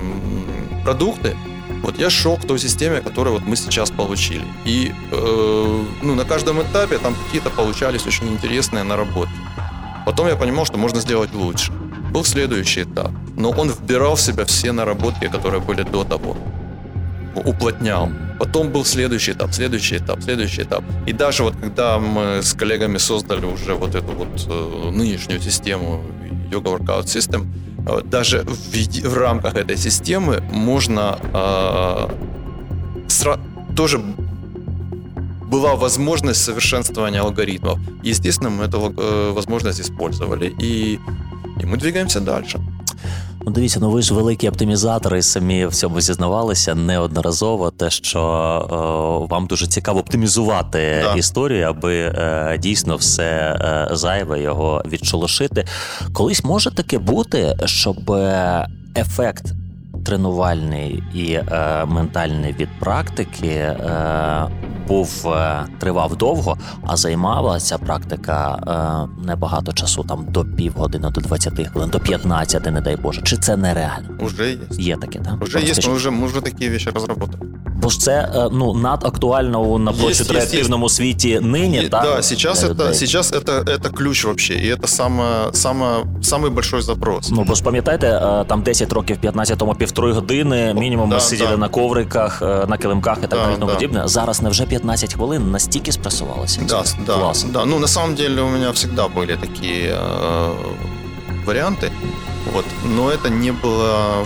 [0.82, 1.36] продукты,
[1.84, 4.44] вот я шел к той системе, которую вот мы сейчас получили.
[4.64, 9.34] И э, ну, на каждом этапе там какие-то получались очень интересные наработки.
[10.06, 11.72] Потом я понимал, что можно сделать лучше.
[12.12, 13.10] Был следующий этап.
[13.36, 16.36] Но он вбирал в себя все наработки, которые были до того.
[17.34, 18.08] Уплотнял.
[18.38, 20.84] Потом был следующий этап, следующий этап, следующий этап.
[21.06, 26.02] И даже вот когда мы с коллегами создали уже вот эту вот э, нынешнюю систему
[26.50, 27.46] Yoga Workout System,
[28.04, 32.08] даже в, в рамках этой системы можно э,
[33.08, 33.40] сра-
[33.76, 37.78] тоже была возможность совершенствования алгоритмов.
[38.02, 40.98] Естественно, мы эту э, возможность использовали, и,
[41.60, 42.58] и мы двигаемся дальше.
[43.46, 47.70] Ну, дивіться, ну ви ж великі оптимізатори, самі в цьому зізнавалися неодноразово.
[47.70, 48.20] Те, що
[49.22, 51.14] е, вам дуже цікаво оптимізувати да.
[51.14, 55.64] історію, аби е, дійсно все е, зайве його відшолошити.
[56.12, 58.12] Колись може таке бути, щоб
[58.96, 59.52] ефект
[60.05, 64.47] тренувальний і е, ментальний від практики е,
[64.87, 68.59] був е, тривав довго, а займала ця практика
[69.19, 73.21] е, небагато часу, там до півгодини, до 20 хвилин, до 15, не дай Боже.
[73.21, 74.09] Чи це нереально?
[74.19, 74.57] Уже є.
[74.71, 75.43] Є таке, так?
[75.43, 77.33] Уже є, ми вже, ми вже такі речі розробили.
[77.81, 81.77] Бо ж це е, ну надактуально на напрочуд реактивному світі нині.
[81.77, 82.03] Есть, так?
[82.03, 87.31] Да, сейчас это, сейчас это, это ключ вообще, и это самое, самое, самый большой запрос.
[87.31, 91.57] Ну, бо ж пам'ятаєте, там 10 років 15-му півтори години, мінімум да, ми сиділи да.
[91.57, 94.01] на ковриках, на килимках і так далі да, подібне.
[94.05, 96.61] Зараз невже 15 хвилин настільки спресувалося?
[96.67, 97.43] Да, да, Класс.
[97.43, 97.65] да.
[97.65, 100.53] Ну, на самом деле у меня всегда были такие э,
[101.45, 101.91] варианты,
[102.53, 104.25] вот, но это не было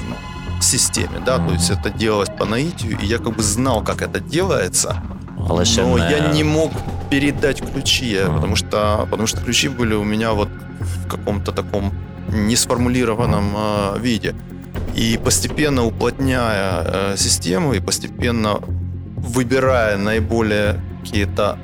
[0.59, 4.01] в системе, да, то есть это делалось по наитию, и я как бы знал, как
[4.01, 4.95] это делается,
[5.37, 6.71] но я не мог
[7.09, 11.91] передать ключи, потому что, потому что ключи были у меня вот в каком-то таком
[12.29, 14.35] несформулированном э, виде.
[14.94, 18.60] И постепенно уплотняя э, систему и постепенно
[19.16, 21.58] выбирая наиболее какие-то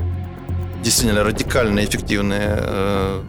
[0.82, 3.22] действительно радикальные, эффективные э,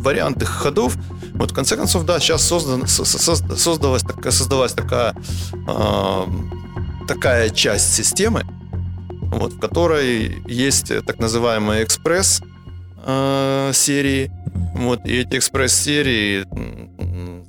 [0.00, 0.96] варианты ходов,
[1.34, 5.14] вот в конце концов, да, сейчас создан, создалась, создалась такая,
[5.52, 6.24] э,
[7.06, 8.44] такая часть системы,
[9.32, 12.40] вот, в которой есть так называемые экспресс
[13.04, 13.72] э,
[14.74, 16.46] вот, и эти экспресс-серии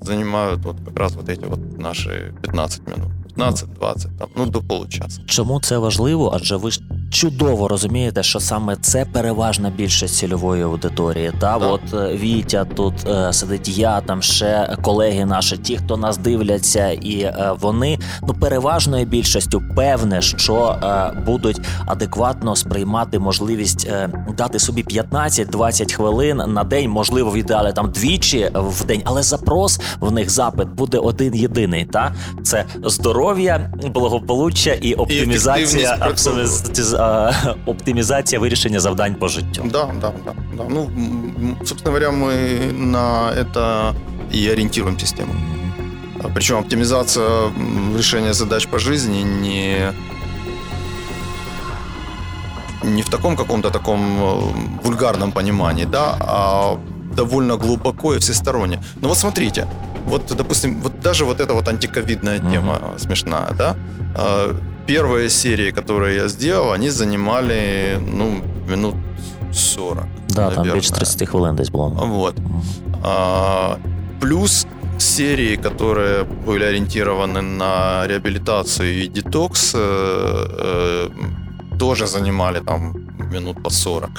[0.01, 3.11] занимают вот как раз вот эти вот наши 15 минут.
[3.35, 5.21] 15-20, там, ну до получаса.
[5.25, 6.31] Чому це важливо?
[6.35, 11.31] Адже ви ж чудово розумієте, що саме це переважна більшість цільової аудиторії.
[11.39, 11.71] Та так.
[11.71, 16.91] от е, Вітя тут е, сидить я, там ще колеги наші, ті, хто нас дивляться,
[16.91, 20.75] і е, вони ну переважною більшістю певне, що
[21.25, 23.89] будуть адекватно сприймати можливість
[24.37, 29.79] дати собі 15-20 хвилин на день, можливо, в ідеалі там двічі в день, але запрос
[29.99, 31.85] в них запит буде один єдиний.
[31.85, 35.97] Та це здоров'я, благополуччя і оптимізація
[36.98, 39.62] е, оптимізація вирішення завдань по життю.
[39.64, 40.64] Да, да, да, да.
[40.68, 40.90] Ну,
[41.64, 43.94] собственно говоря, мы на это
[44.34, 45.34] и ориентируем систему.
[46.34, 47.52] Причем оптимизация
[47.96, 49.92] решения задач по жизни не
[52.82, 56.78] не в таком каком-то таком э, вульгарном понимании, да, а
[57.16, 58.82] довольно глубоко и всесторонне.
[59.00, 59.66] Но вот смотрите,
[60.06, 62.52] вот, допустим, вот даже вот эта вот антиковидная mm-hmm.
[62.52, 63.76] тема смешная, да,
[64.16, 64.54] а,
[64.89, 68.95] первые серии, которые я сделал, они занимали, ну, минут
[69.53, 70.05] 40.
[70.29, 70.65] Да, наверное.
[70.65, 71.89] там більше 30 хвилин десь було.
[71.89, 72.35] Вот.
[73.03, 73.77] А,
[74.19, 81.09] плюс серии, которые были ориентированы на реабилитацию и детокс, э, э,
[81.79, 82.93] тоже занимали там
[83.33, 84.09] минут по 40.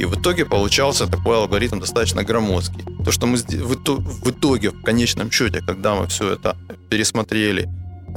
[0.00, 2.84] И в итоге получался такой алгоритм достаточно громоздкий.
[3.04, 6.54] То, что мы в итоге, в конечном счете, когда мы все это
[6.90, 7.68] пересмотрели,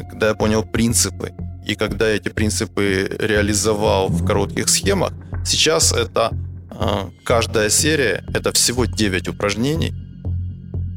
[0.09, 1.31] когда я понял принципы,
[1.69, 5.13] и когда я эти принципы реализовал в коротких схемах,
[5.45, 6.31] сейчас это
[6.71, 9.93] э, каждая серия, это всего 9 упражнений,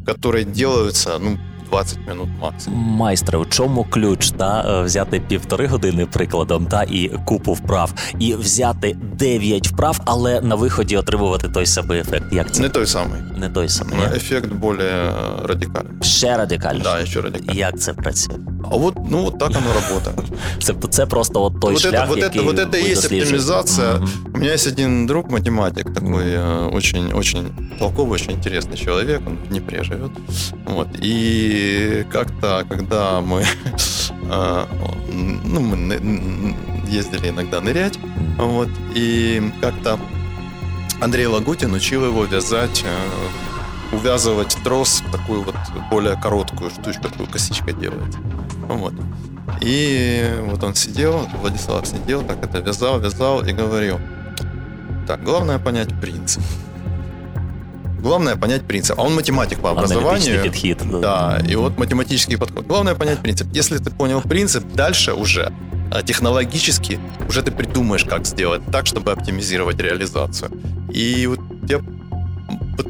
[0.07, 1.39] которые делаются, ну,
[1.72, 2.80] 20 минут максимум.
[2.80, 8.36] Майстре, у чому ключ та е, взяти півтори години прикладом та і купу вправ, і
[8.36, 12.34] взяти 9 вправ, але на виході отримувати той самий ефект.
[12.34, 13.96] Як це не той самий, не той самий.
[13.96, 14.16] Не?
[14.16, 14.78] Ефект більш
[15.44, 15.92] радикальний.
[16.02, 16.84] Ще радикальний.
[16.84, 17.58] Да, ще радикальний.
[17.58, 18.38] Як це працює?
[18.72, 20.14] А от ну от так воно працює.
[20.68, 23.88] Тобто це просто от той вот шлях, это, який вот это, вот это есть оптимизация.
[23.88, 24.36] Mm-hmm.
[24.36, 26.76] У меня есть один друг математик такой mm-hmm.
[26.76, 27.48] очень очень
[27.80, 29.22] толковый, очень интересный человек.
[29.28, 30.12] Он в Днепре живет.
[30.66, 31.58] Вот и
[32.11, 33.45] как-то, когда мы,
[34.31, 34.69] а,
[35.11, 36.57] ну, мы
[36.89, 37.99] ездили иногда нырять,
[38.39, 39.99] вот, и как-то
[41.01, 45.57] Андрей Лагутин учил его вязать, э, увязывать трос в такую вот
[45.91, 48.15] более короткую штучку, такую косичка делает.
[48.69, 48.95] Вот.
[49.61, 53.99] И вот он сидел, Владислав сидел, так это вязал, вязал и говорил,
[55.07, 56.43] так, главное понять принцип.
[58.03, 58.99] Главное понять принцип.
[58.99, 60.43] А он математик по образованию.
[60.43, 61.39] Подход, да.
[61.39, 62.67] да, и вот математический подход.
[62.67, 63.47] Главное понять принцип.
[63.53, 65.53] Если ты понял принцип, дальше уже
[65.93, 70.51] а, технологически уже ты придумаешь, как сделать так, чтобы оптимизировать реализацию.
[70.91, 71.39] И вот
[71.69, 71.81] я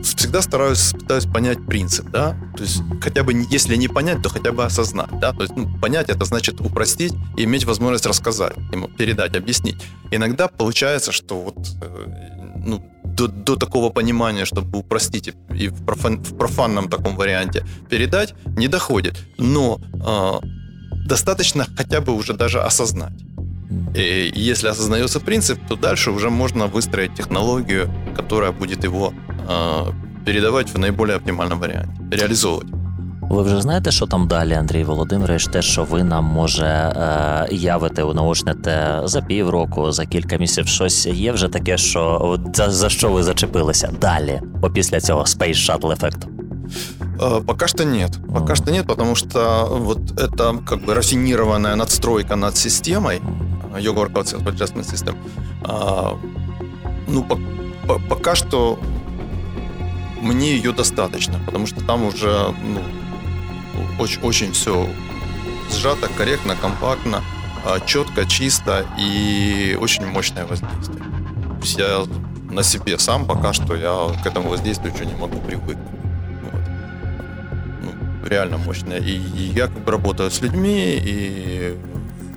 [0.03, 4.53] всегда стараюсь, пытаюсь понять принцип, да, то есть хотя бы, если не понять, то хотя
[4.53, 8.89] бы осознать, да, то есть ну, понять это значит упростить и иметь возможность рассказать, ему
[8.89, 9.77] передать, объяснить.
[10.11, 12.07] Иногда получается, что вот э,
[12.65, 18.35] ну, до, до такого понимания, чтобы упростить и в, профан, в профанном таком варианте передать,
[18.57, 19.17] не доходит.
[19.39, 20.47] Но э,
[21.07, 23.13] достаточно хотя бы уже даже осознать.
[23.95, 29.13] И если осознается принцип, то дальше уже можно выстроить технологию, которая будет его
[29.49, 29.93] э,
[30.27, 32.82] передавать в наиболее оптимальном варианте, реализовывать.
[33.33, 38.03] Ви вже знаєте, що там далі, Андрій Володимирович, те, що ви нам може е, явити,
[38.03, 41.07] унаочните за півроку, за кілька місяців щось?
[41.07, 43.91] Є вже таке, що за, за що ви зачепилися?
[44.01, 46.29] Далі, опісля цього Space Shuttle ефекту?
[47.47, 48.19] Пока что нет.
[48.35, 53.21] Пока что нет, потому что вот это как бы рафинированная надстройка над системой,
[53.75, 55.15] Workout Adjustment System,
[57.09, 57.39] ну, по,
[57.87, 58.79] по, пока что
[60.23, 62.81] мне ее достаточно, потому что там уже ну,
[63.99, 64.89] очень, очень все
[65.71, 67.23] сжато, корректно, компактно,
[67.65, 71.05] а, четко, чисто и очень мощное воздействие.
[71.79, 72.05] Я
[72.51, 75.79] на себе сам пока что я к этому воздействию еще не могу привыкнуть.
[76.43, 76.61] Вот.
[77.83, 78.99] Ну, реально мощное.
[78.99, 81.79] И, и я как бы работаю с людьми, и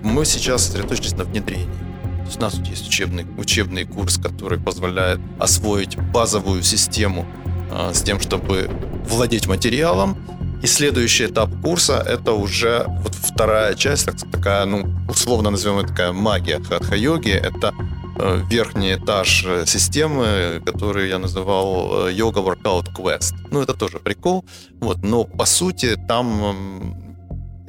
[0.04, 1.66] мы сейчас сосредоточились на внедрении.
[1.66, 7.26] То есть у нас есть учебный, учебный курс, который позволяет освоить базовую систему
[7.72, 8.70] э, с тем, чтобы
[9.08, 10.18] владеть материалом,
[10.64, 15.90] и следующий этап курса— это уже вот вторая часть, так, такая, ну, условно назовем это
[15.90, 17.32] такая магия хатха-йоги.
[17.32, 17.74] Это
[18.18, 23.34] э, верхний этаж э, системы, который я называл йога Workout Quest.
[23.52, 24.46] Ну, это тоже прикол.
[24.80, 26.96] Вот, но по сути там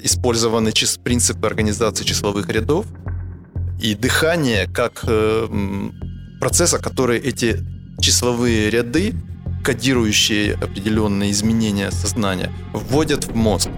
[0.01, 2.87] э, использованы чис- принципы организации числовых рядов
[3.81, 5.49] и дыхание как э,
[6.41, 7.59] процесса, который эти
[8.01, 9.15] числовые ряды
[9.67, 13.69] кодирующие определенные изменения сознания вводят в мозг.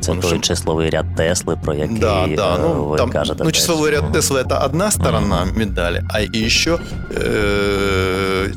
[0.00, 0.38] Це той що...
[0.38, 3.44] числовий ряд Тесли, про який да, да, ну, ви там, кажете.
[3.44, 5.58] Ну, числовой ряд Теслы это одна сторона mm-hmm.
[5.58, 6.78] медали, а и еще
[7.10, 8.48] э,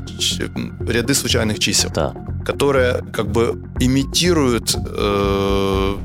[0.90, 2.14] ряды случайных чисел, да.
[2.46, 5.96] которые как бы имитируют э,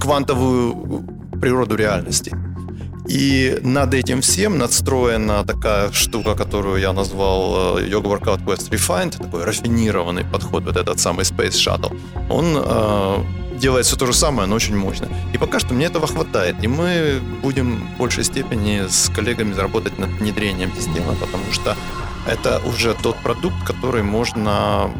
[0.00, 1.04] квантовую
[1.40, 2.32] природу реальности.
[3.08, 9.16] И над этим всем надстроена такая штука, которую я назвал э, Yoga Workout Quest Refined,
[9.16, 11.98] такой рафинированный подход, вот этот самый Space Shuttle.
[12.28, 15.08] Он э, делает все то же самое, но очень мощно.
[15.32, 16.56] И пока что мне этого хватает.
[16.62, 21.76] И мы будем в большей степени с коллегами работать над внедрением системы, потому что
[22.26, 24.90] это уже тот продукт, который можно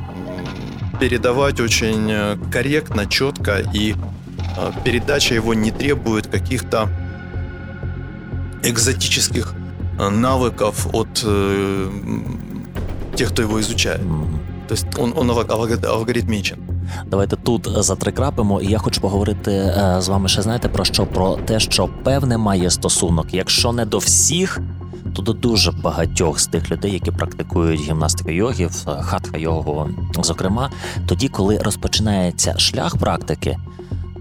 [0.98, 6.88] передавать очень э, корректно, четко, и э, передача его не требует каких-то
[8.63, 9.53] экзотических
[9.99, 11.13] э, навыков от
[13.15, 14.01] тех, кто его изучает.
[14.67, 16.57] То есть он, он алгоритмічен.
[17.05, 21.05] Давайте тут затрикрапимо, і я хочу поговорити з вами ще знаєте про що?
[21.05, 24.59] Про те, що певне має стосунок, якщо не до всіх,
[25.15, 28.71] то до дуже багатьох з тих людей, які практикують гімнастику йогів,
[29.01, 30.71] хатха йогу, зокрема,
[31.05, 33.57] тоді, коли розпочинається шлях практики.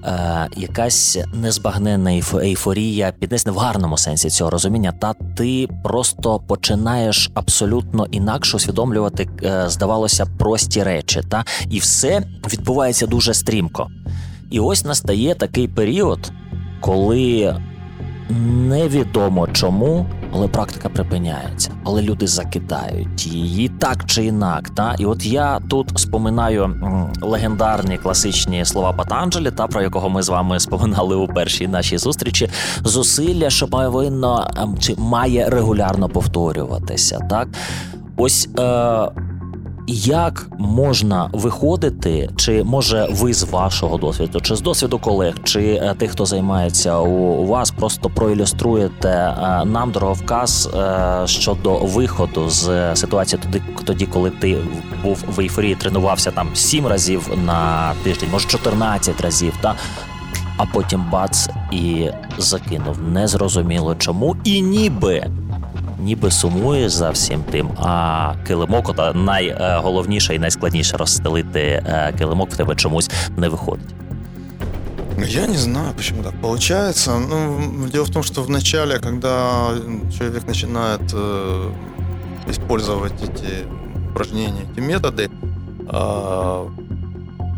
[0.06, 8.06] Е, якась незбагненна ейфорія, піднесне в гарному сенсі цього розуміння, та ти просто починаєш абсолютно
[8.12, 12.24] інакше усвідомлювати, е, здавалося, прості речі, та і все
[12.54, 13.88] відбувається дуже стрімко.
[14.52, 16.32] І ось настає такий період,
[16.80, 17.56] коли
[18.30, 24.70] невідомо чому але практика припиняється, але люди закидають її так чи інак.
[24.70, 26.76] Та і от я тут споминаю
[27.22, 32.50] легендарні класичні слова Патанджелі, та про якого ми з вами споминали у першій нашій зустрічі.
[32.84, 37.48] Зусилля, що повинно ем, чи має регулярно повторюватися, так
[38.18, 38.50] ось.
[38.60, 39.37] Е-
[39.88, 45.96] як можна виходити, чи може ви з вашого досвіду, чи з досвіду колег, чи е,
[45.98, 53.42] тих, хто займається у вас, просто проілюструєте е, нам дороговказ е, щодо виходу з ситуації
[53.44, 54.58] тоді, тоді, коли ти
[55.04, 59.76] був в ейфорії, тренувався там сім разів на тиждень, може 14 разів, та?
[60.58, 63.02] А потім бац і закинув.
[63.02, 65.28] Незрозуміло чому, і ніби
[65.99, 71.85] ніби сумуєш за всім тим, а килимок, та найголовніше і найскладніше розстелити
[72.19, 73.95] килимок в тебе чомусь не виходить.
[75.19, 77.19] Я не знаю, почему так получается.
[77.19, 79.71] Ну, дело в том, что в начале, когда
[80.17, 81.71] человек начинает э,
[82.49, 83.67] использовать эти
[84.11, 85.31] упражнения, эти методы,
[85.89, 86.69] э,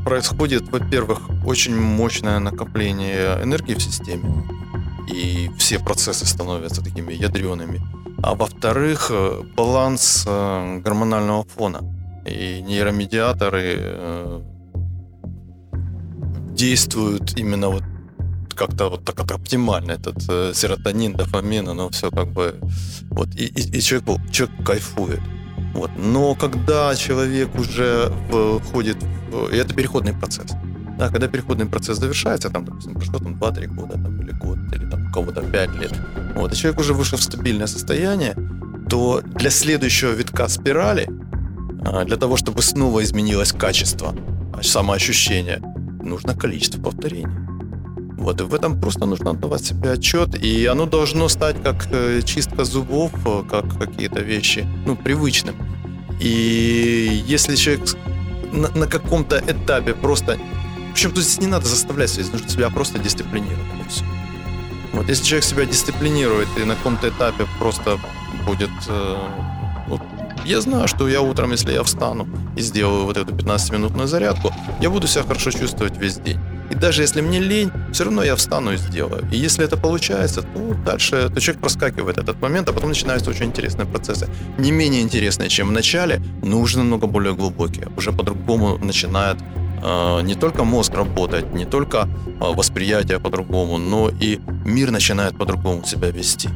[0.05, 4.44] происходит, во-первых, очень мощное накопление энергии в системе,
[5.12, 7.80] и все процессы становятся такими ядреными
[8.22, 11.82] а во-вторых, э, баланс э, гормонального фона.
[12.26, 14.41] И нейромедиаторы э,
[16.53, 17.84] действуют именно вот
[18.55, 19.93] как-то вот так оптимально.
[19.93, 20.22] Этот
[20.55, 22.59] серотонин, дофамин, оно все как бы...
[23.11, 25.22] Вот, и, и, и человек, человек кайфует.
[25.74, 25.91] Вот.
[25.97, 28.11] Но когда человек уже
[28.65, 28.97] входит...
[29.51, 30.51] И это переходный процесс.
[30.99, 34.85] Да, когда переходный процесс завершается, там, допустим, прошло там 2-3 года, там, или год, или
[34.89, 35.93] там кого-то 5 лет,
[36.35, 38.35] вот, и человек уже вышел в стабильное состояние,
[38.89, 41.07] то для следующего витка спирали,
[41.85, 44.13] а, для того, чтобы снова изменилось качество,
[44.53, 45.61] а, самоощущение,
[46.03, 47.33] нужно количество повторений.
[48.17, 52.21] Вот, и в этом просто нужно отдавать себе отчет, и оно должно стать как э,
[52.25, 55.55] чистка зубов, э, как какие-то вещи, ну, привычным.
[56.19, 57.95] И если человек
[58.51, 60.37] на, на каком-то этапе просто
[60.93, 64.03] причем тут здесь не надо заставлять себя, нужно себя просто дисциплинировать.
[64.93, 67.99] Вот если человек себя дисциплинирует и на каком-то этапе просто
[68.45, 68.69] будет...
[68.87, 69.17] Э,
[69.87, 70.01] вот,
[70.45, 74.89] я знаю, что я утром, если я встану и сделаю вот эту 15-минутную зарядку, я
[74.89, 76.39] буду себя хорошо чувствовать весь день.
[76.71, 79.27] И даже если мне лень, все равно я встану и сделаю.
[79.31, 83.45] И если это получается, то дальше то человек проскакивает этот момент, а потом начинаются очень
[83.45, 84.27] интересные процессы.
[84.57, 87.87] Не менее интересные, чем в начале, но уже намного более глубокие.
[87.97, 89.37] Уже по-другому начинает
[90.23, 96.09] не только мозг работает, не только э, восприятие по-другому, но и мир начинает по-другому себя
[96.09, 96.49] вести.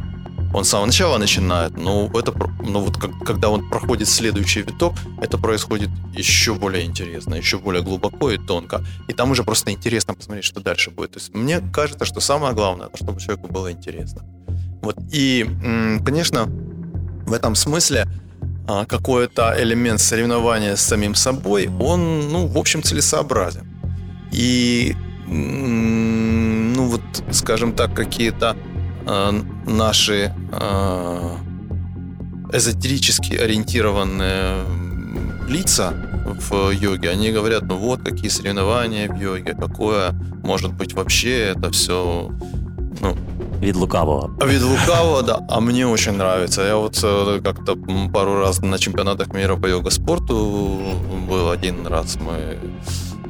[0.54, 2.32] Он с самого начала начинает, но это,
[2.64, 7.82] но вот как, когда он проходит следующий виток, это происходит еще более интересно, еще более
[7.82, 8.86] глубоко и тонко.
[9.08, 11.12] И там уже просто интересно посмотреть, что дальше будет.
[11.12, 14.22] То есть мне кажется, что самое главное, чтобы человеку было интересно.
[14.84, 14.96] Вот.
[15.12, 15.50] И,
[16.06, 16.46] конечно,
[17.26, 18.08] в этом смысле а,
[18.66, 23.66] какой-то элемент соревнования с самим собой, он, ну, в общем, целесообразен.
[24.32, 24.96] И,
[25.28, 27.02] ну, вот,
[27.32, 28.56] скажем так, какие-то
[29.06, 29.32] э,
[29.66, 31.36] наши э,
[32.54, 34.64] эзотерически ориентированные
[35.48, 35.94] лица
[36.26, 41.72] в йоге, они говорят, ну вот какие соревнования в йоге, какое может быть вообще это
[41.72, 42.32] все,
[43.02, 43.18] ну,
[43.63, 44.31] Від лукавого.
[44.47, 45.39] Від лукавого, да.
[45.49, 46.63] А мне очень нравится.
[46.63, 47.77] Я вот э, как-то
[48.13, 50.35] пару раз на чемпионатах мира по йога-спорту
[51.31, 52.17] был один раз.
[52.17, 52.59] Мы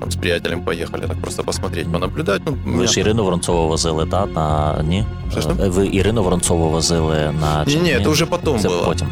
[0.00, 2.42] там с приятелем поехали так просто посмотреть, понаблюдать.
[2.46, 4.28] Ну, Ви ж Ірину Воронцову возили, так?
[4.34, 4.78] На...
[4.82, 5.04] Ні?
[5.30, 5.50] Що, що?
[5.50, 7.64] Ви Ірину Воронцову возили на...
[7.64, 8.82] Ні, ні, це вже потім Це було.
[8.84, 9.08] потім.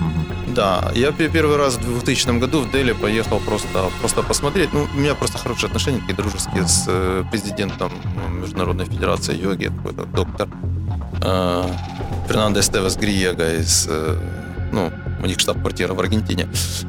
[0.54, 4.68] Да, я первый раз в 2000 году в Дели поехал просто, просто посмотреть.
[4.72, 7.90] Ну, у меня просто хорошие отношения, такие дружеские, с э, президентом
[8.40, 10.79] Международной Федерации йоги, какой-то доктор э,
[11.21, 14.17] Фернандо Эстевес Гриего из, э,
[14.71, 14.91] ну,
[15.21, 16.47] у них штаб-квартира в Аргентине.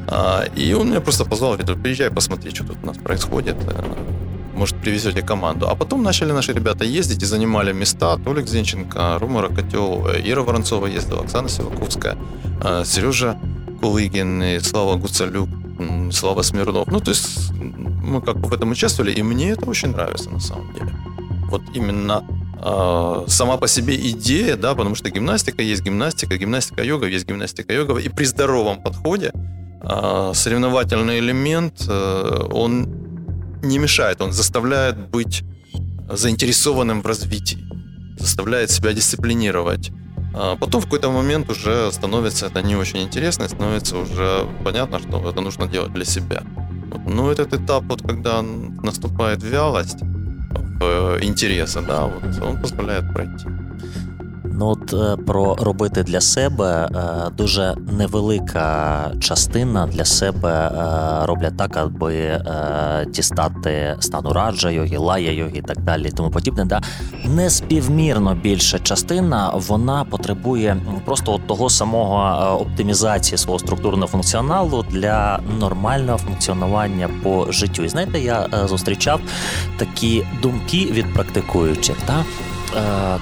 [0.09, 3.57] А, и он меня просто позвал, говорит, приезжай, посмотри, что тут у нас происходит.
[3.67, 3.83] Э,
[4.55, 5.69] может, привезете команду.
[5.69, 8.17] А потом начали наши ребята ездить и занимали места.
[8.19, 12.17] Толик Зенченко, Рома Рокотел, Ира Воронцова ездила, Оксана Сиваковская,
[12.63, 13.37] э, Сережа
[13.81, 15.49] Кулыгин и Слава Гуцалюк,
[16.13, 16.87] Слава Смирнов.
[16.87, 20.41] Ну, то есть мы как бы в этом участвовали, и мне это очень нравится на
[20.41, 20.93] самом деле.
[21.49, 27.07] Вот именно э, сама по себе идея, да, потому что гимнастика есть гимнастика, гимнастика йога
[27.07, 29.33] есть гимнастика йога, и при здоровом подходе
[29.83, 32.87] э, соревновательный элемент, э, он
[33.63, 35.43] не мешает, он заставляет быть
[36.09, 37.59] заинтересованным в развитии,
[38.19, 39.91] заставляет себя дисциплинировать.
[40.35, 45.29] А потом в какой-то момент уже становится это не очень интересно, становится уже понятно, что
[45.29, 46.43] это нужно делать для себя.
[47.07, 49.99] Но этот этап, вот, когда наступает вялость
[51.21, 53.47] интереса, да, вот, он позволяет пройти.
[54.63, 61.57] Ну от е, про робити для себе е, дуже невелика частина для себе е, роблять
[61.57, 62.43] так, аби
[63.09, 66.65] дістати стану раджа йоги, лая йоги і так далі, і тому подібне.
[66.65, 66.81] Да?
[67.25, 76.19] Неспівмірно більша частина вона потребує просто от того самого оптимізації свого структурного функціоналу для нормального
[76.19, 77.83] функціонування по життю.
[77.85, 79.21] І знаєте, я зустрічав
[79.77, 81.97] такі думки від практикуючих.
[82.07, 82.25] Да?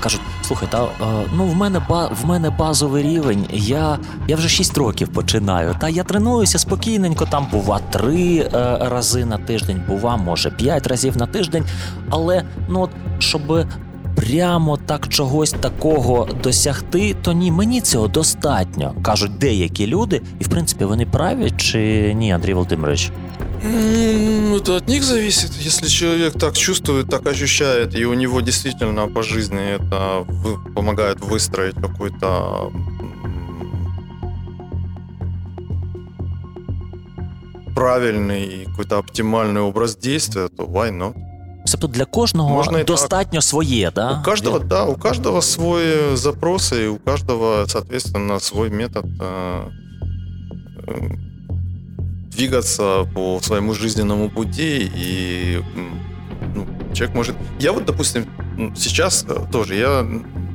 [0.00, 0.20] Кажуть,
[0.50, 0.88] слухай, та
[1.32, 3.46] ну в мене ба в мене базовий рівень.
[3.52, 3.98] Я
[4.28, 5.74] я вже 6 років починаю.
[5.80, 7.26] Та я тренуюся спокійненько.
[7.26, 11.64] Там бува три е, рази на тиждень, бува, може 5 разів на тиждень.
[12.10, 13.66] Але ну от щоб
[14.16, 20.48] прямо так чогось такого досягти, то ні, мені цього достатньо, кажуть деякі люди, і в
[20.48, 23.12] принципі вони праві чи ні, Андрій Володимирович?
[23.62, 25.52] Ну, это от них зависит.
[25.52, 30.24] Если человек так чувствует, так ощущает, и у него действительно по жизни это
[30.74, 32.72] помогает выстроить какой-то
[37.74, 41.14] правильный, какой-то оптимальный образ действия, то why not?
[41.70, 43.44] Тобто для кожного Можна достатньо так.
[43.44, 44.18] своє, да?
[44.20, 44.68] У каждого, для...
[44.68, 49.64] да, у каждого свой запрос, и у каждого, соответственно, свой метод э,
[50.88, 51.29] э,
[52.30, 55.62] двигаться по своему жизненному пути, и
[56.54, 57.36] ну, человек может...
[57.58, 58.26] Я вот, допустим,
[58.76, 60.06] сейчас э, тоже, я,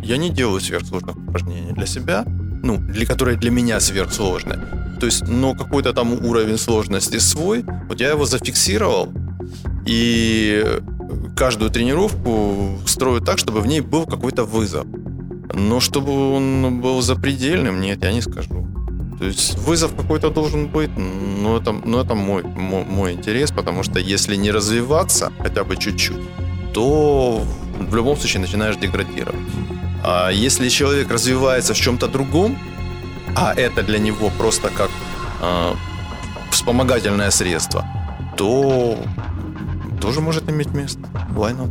[0.01, 2.23] я не делаю сверхсложных упражнений для себя,
[2.63, 4.59] ну, для которые для меня сверхсложные.
[4.99, 9.11] То есть, но какой-то там уровень сложности свой, вот я его зафиксировал,
[9.85, 10.65] и
[11.35, 14.85] каждую тренировку строю так, чтобы в ней был какой-то вызов.
[15.53, 18.64] Но чтобы он был запредельным, нет, я не скажу.
[19.19, 23.83] То есть вызов какой-то должен быть, но это, но это мой, мой, мой интерес, потому
[23.83, 26.21] что если не развиваться хотя бы чуть-чуть,
[26.73, 27.41] то
[27.79, 29.39] в любом случае начинаешь деградировать.
[30.03, 32.57] А если человек развивается в чем-то другом,
[33.35, 34.89] а это для него просто как
[35.41, 35.73] э,
[36.51, 37.85] вспомогательное средство,
[38.37, 38.97] то
[40.01, 40.99] тоже может иметь место.
[41.35, 41.69] Why not?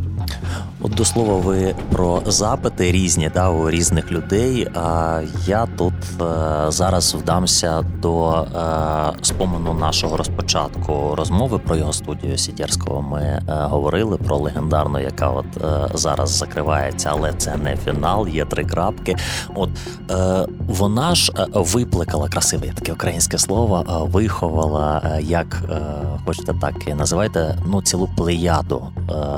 [0.85, 4.68] От до слова, ви про запити різні да, у різних людей.
[4.74, 6.24] А я тут е,
[6.68, 8.45] зараз вдамся до е,
[9.22, 13.03] спомену нашого розпочатку розмови про його студію Сідєрського.
[13.03, 15.47] Ми е, говорили про легендарну, яка от
[15.95, 19.16] зараз закривається, але це не фінал, є три крапки.
[19.55, 19.70] От
[20.59, 25.62] вона ж викликала красиве таке українське слово, виховала як
[26.26, 28.87] хочете так і називайте ну цілу плеяду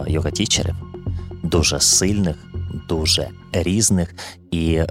[0.06, 0.74] йога тічерів
[1.42, 2.36] дуже сильних,
[2.88, 3.28] дуже
[3.62, 4.14] різних,
[4.50, 4.86] і е,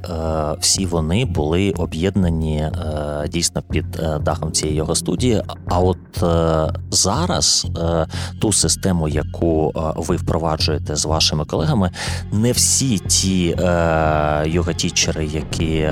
[0.60, 2.72] всі вони були об'єднані е,
[3.28, 5.42] дійсно під е, дахом цієї його студії.
[5.70, 8.08] А от е, зараз е,
[8.42, 11.92] ту систему, яку е, ви впроваджуєте з вашими колегами,
[12.32, 13.56] не всі ті
[14.46, 15.90] йога-тічери, які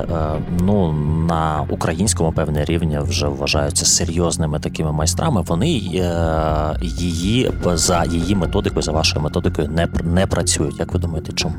[0.59, 0.93] ну
[1.27, 5.69] на українському певне рівні вже вважаються серйозними такими майстрами, вони
[6.81, 10.79] її за її методикою, за вашою методикою не, не працюють.
[10.79, 11.55] Як ви думаєте, чому?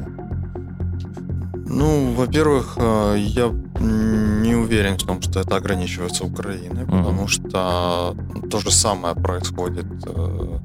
[1.74, 6.98] Ну, во-первых, э, я не уверен в том, что это ограничивается Украиной, mm-hmm.
[6.98, 8.16] потому что
[8.48, 10.58] то же самое происходит, э,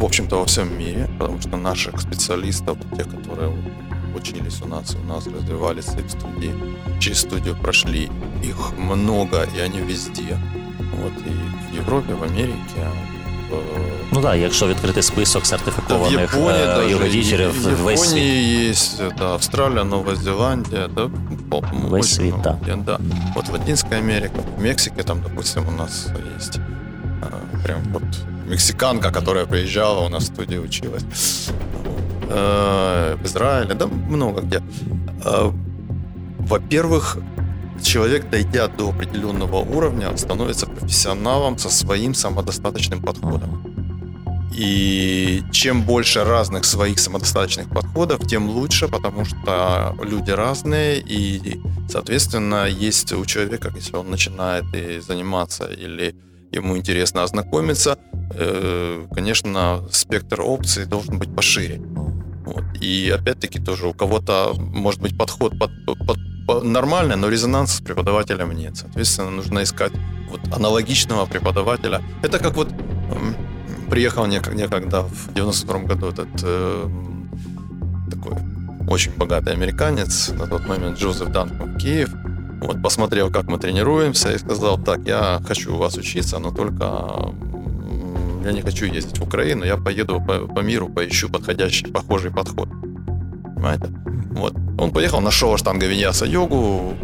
[0.00, 3.52] в общем-то, во всем мире, потому что наших специалистов, тех, которые
[4.16, 6.54] учились у нас, у нас развивались в студии,
[6.98, 8.08] через студию прошли,
[8.42, 10.38] их много, и они везде.
[11.02, 12.80] Вот и в Европе, в Америке,
[14.11, 18.69] Ну так, якщо відкрити список сертифікованих да, Японии, йога-тічерів, в весь світ.
[18.69, 21.09] есть, да, Австралия, Новая Зеландия, да,
[21.71, 22.57] весь світ, да.
[22.85, 22.99] да.
[23.35, 26.07] Вот Латинская Америка, в Мексике там, допустим, у нас
[26.37, 26.59] есть
[27.63, 28.03] прям вот
[28.49, 31.49] мексиканка, которая приезжала, у нас в студии училась.
[32.29, 34.61] В Израиле, да, много где.
[36.39, 37.17] Во-первых,
[37.82, 43.62] человек, дойдя до определенного уровня, становится профессионалом со своим самодостаточным подходом.
[44.58, 52.66] И чем больше разных своих самодостаточных подходов, тем лучше, потому что люди разные, и, соответственно,
[52.66, 56.16] есть у человека, если он начинает и заниматься или
[56.50, 57.98] ему интересно ознакомиться,
[58.34, 61.80] э, конечно, спектр опций должен быть пошире.
[62.44, 62.64] Вот.
[62.80, 66.18] И опять-таки тоже у кого-то может быть подход под, под,
[66.48, 68.74] под нормальный, но резонанс с преподавателем нет.
[68.78, 69.92] Соответственно, нужно искать
[70.30, 72.00] вот аналогичного преподавателя.
[72.22, 72.68] Это как вот
[73.90, 76.88] приехал некогда в 92 году этот э,
[78.10, 78.32] такой
[78.88, 82.08] очень богатый американец, на тот момент Джозеф Данкман в Киев.
[82.62, 86.84] Вот, посмотрел, как мы тренируемся, и сказал, так, я хочу у вас учиться, но только
[88.42, 92.68] я не хочу ездить в Украину, я поеду по, по миру, поищу подходящий, похожий подход.
[93.58, 93.86] Понимаете?
[94.30, 94.54] Вот.
[94.78, 96.94] Он поехал, нашел аштанга виньяса йогу,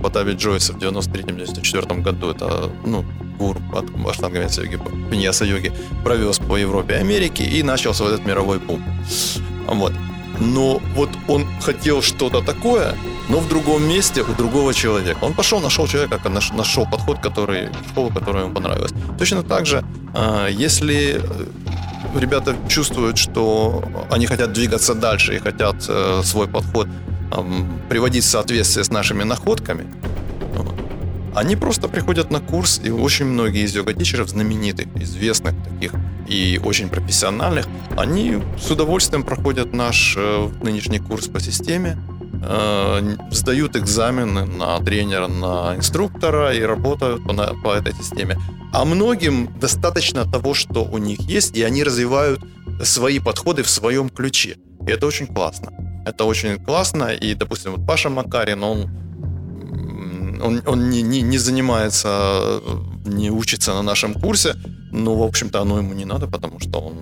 [0.00, 3.04] Батави Джойса в 93-94 году, это, ну,
[3.38, 3.60] гуру
[4.08, 4.40] аштанга
[5.10, 5.72] виньяса йоги,
[6.04, 8.82] провез по Европе и Америке и начался вот этот мировой бум.
[9.66, 9.92] Вот.
[10.40, 12.94] Но вот он хотел что-то такое,
[13.28, 15.18] но в другом месте у другого человека.
[15.24, 18.92] Он пошел, нашел человека, нашел подход, который, школу, которая ему понравилась.
[19.18, 19.84] Точно так же,
[20.14, 26.88] а, если э, ребята чувствуют, что они хотят двигаться дальше и хотят э, свой подход
[27.90, 29.84] приводить в соответствие с нашими находками,
[31.38, 35.92] они просто приходят на курс, и очень многие из йога-тичеров, знаменитых, известных таких
[36.26, 37.66] и очень профессиональных,
[37.96, 41.96] они с удовольствием проходят наш э, нынешний курс по системе,
[42.42, 48.36] э, сдают экзамены на тренера, на инструктора и работают по, по этой системе.
[48.72, 52.40] А многим достаточно того, что у них есть, и они развивают
[52.82, 54.56] свои подходы в своем ключе.
[54.86, 55.70] И это очень классно.
[56.04, 57.12] Это очень классно.
[57.12, 59.07] И, допустим, вот Паша Макарин, он
[60.42, 62.60] он, он не, не, не занимается,
[63.04, 64.54] не учится на нашем курсе,
[64.92, 66.94] но, в общем-то, оно ему не надо, потому что он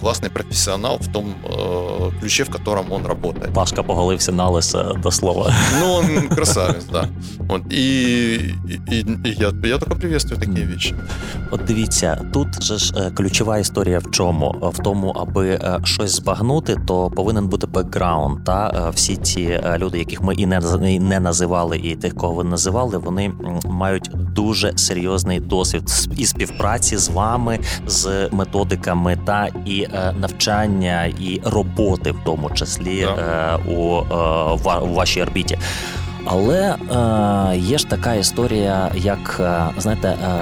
[0.00, 3.52] классный профессионал в том э, ключе, в котором он работает.
[3.52, 5.52] Пашка поголився на лиса до слова.
[5.80, 7.08] Ну, он красавец, да.
[7.38, 8.54] Вот, и,
[8.90, 10.94] и, и я, я только приветствую такі вещи.
[11.50, 14.72] От дивіться, тут же ж е, ключова історія в чому?
[14.74, 18.44] В тому, аби е, щось збагнути, то повинен бути бекграунд.
[18.44, 20.60] Та е, всі ці люди, яких ми і не
[21.00, 23.32] не називали, і тих, кого ви називали, вони
[23.64, 25.82] мають дуже серйозний досвід
[26.16, 29.89] і співпраці з вами, з методиками та і Е,
[30.20, 33.00] навчання і роботи, в тому числі.
[33.00, 35.58] Е, у, е, у вашій орбіті.
[36.24, 39.40] Але е, є ж така історія, як
[39.78, 40.40] знаєте, е,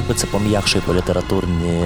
[0.00, 1.82] якби це пом'якше по літературні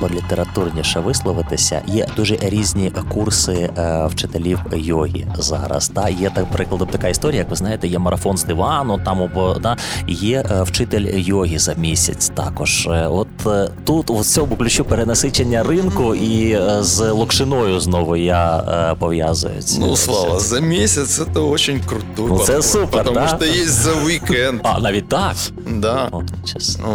[0.00, 5.88] по літературніше висловитися, є дуже різні курси е, вчителів йоги зараз.
[5.88, 9.54] Та є так прикладом така історія, як ви знаєте, є марафон з дивану, там обо
[9.54, 9.76] да,
[10.08, 12.32] є е, вчитель йоги за місяць.
[12.34, 18.16] Також е, от е, тут у цьому ключу перенасичення ринку і е, з Локшиною знову
[18.16, 19.54] я е, пов'язую.
[19.78, 22.04] Ну слава за місяць це дуже круто.
[22.18, 23.28] Ну, це супер, тому да?
[23.28, 24.60] що є за вікенд.
[24.62, 25.36] А навіть так.
[25.66, 26.08] Да.
[26.10, 26.24] От.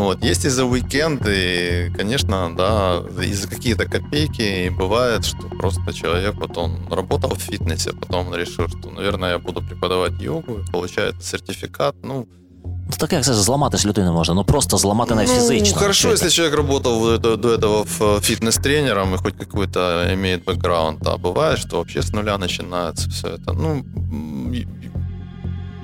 [0.04, 6.36] От, є і за уикенд, и, конечно, да, из-за какие-то копейки бывает, что просто человек,
[6.36, 11.24] вот он работал в фитнесе, потом он решил, что, наверное, я буду преподавать йогу, получает
[11.24, 12.28] сертификат, ну,
[12.64, 14.34] Ну, так як це зламати людину можна?
[14.34, 15.74] Ну просто зламати не фізично.
[15.76, 17.86] Ну, хорошо, если человек работал до, до этого
[18.22, 21.08] фитнес-тренером и хоть какой-то имеет бэкграунд.
[21.08, 23.54] А бывает, что вообще с нуля начинается все это.
[23.54, 23.86] Ну,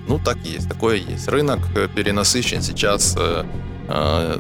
[0.07, 1.27] ну так есть, такое есть.
[1.27, 1.59] Рынок
[1.95, 3.43] перенасыщен сейчас э,
[3.87, 4.39] э,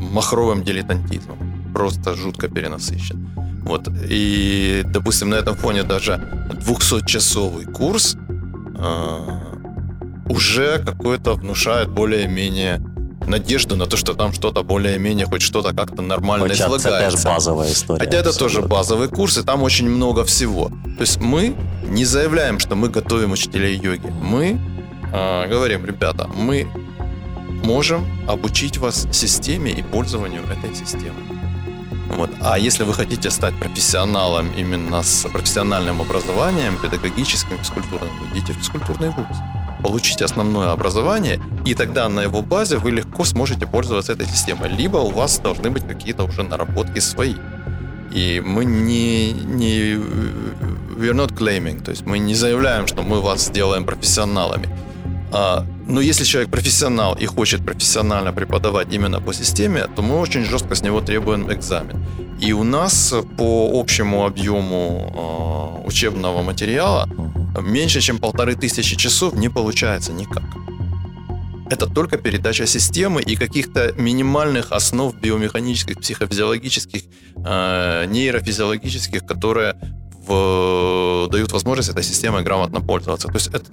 [0.00, 1.38] махровым дилетантизмом.
[1.72, 3.30] Просто жутко перенасыщен.
[3.64, 3.88] Вот.
[4.08, 6.20] И, допустим, на этом фоне даже
[6.50, 8.16] 200-часовый курс
[8.76, 9.18] э,
[10.28, 12.80] уже какой-то внушает более-менее
[13.26, 17.18] надежду на то, что там что-то более-менее, хоть что-то как-то нормально Хотя излагается.
[17.18, 18.04] Это базовая история.
[18.04, 20.68] Хотя это тоже базовый курс, и там очень много всего.
[20.68, 24.12] То есть мы не заявляем, что мы готовим учителей йоги.
[24.22, 24.58] Мы
[25.12, 26.66] э, говорим, ребята, мы
[27.64, 31.24] можем обучить вас системе и пользованию этой системой.
[32.16, 32.30] Вот.
[32.40, 39.10] А если вы хотите стать профессионалом именно с профессиональным образованием, педагогическим, физкультурным, идите в физкультурный
[39.10, 39.36] вуз.
[39.82, 44.68] получить основное образование, и тогда на его базе вы легко сможете пользоваться этой системой.
[44.68, 47.34] Либо у вас должны быть какие-то уже наработки свои.
[48.12, 49.94] И мы не, не
[51.00, 54.68] we're not claiming, то есть мы не заявляем, что мы вас сделаем профессионалами.
[55.32, 60.44] А, но если человек профессионал и хочет профессионально преподавать именно по системе, то мы очень
[60.44, 62.04] жестко с него требуем экзамен.
[62.40, 67.08] И у нас по общему объему э, учебного материала
[67.60, 70.44] меньше, чем полторы тысячи часов не получается никак.
[71.70, 77.02] Это только передача системы и каких-то минимальных основ биомеханических, психофизиологических,
[77.44, 79.74] э, нейрофизиологических, которые
[80.26, 83.28] в, дают возможность этой системой грамотно пользоваться.
[83.28, 83.64] То есть это,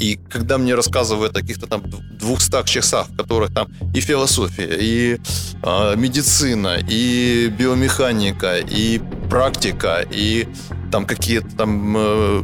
[0.00, 1.82] и когда мне рассказывают о каких-то там
[2.20, 5.18] 200 часах, в которых там и философия, и
[5.62, 10.48] э, медицина, и биомеханика, и практика, и
[10.90, 12.42] там какие-то там э,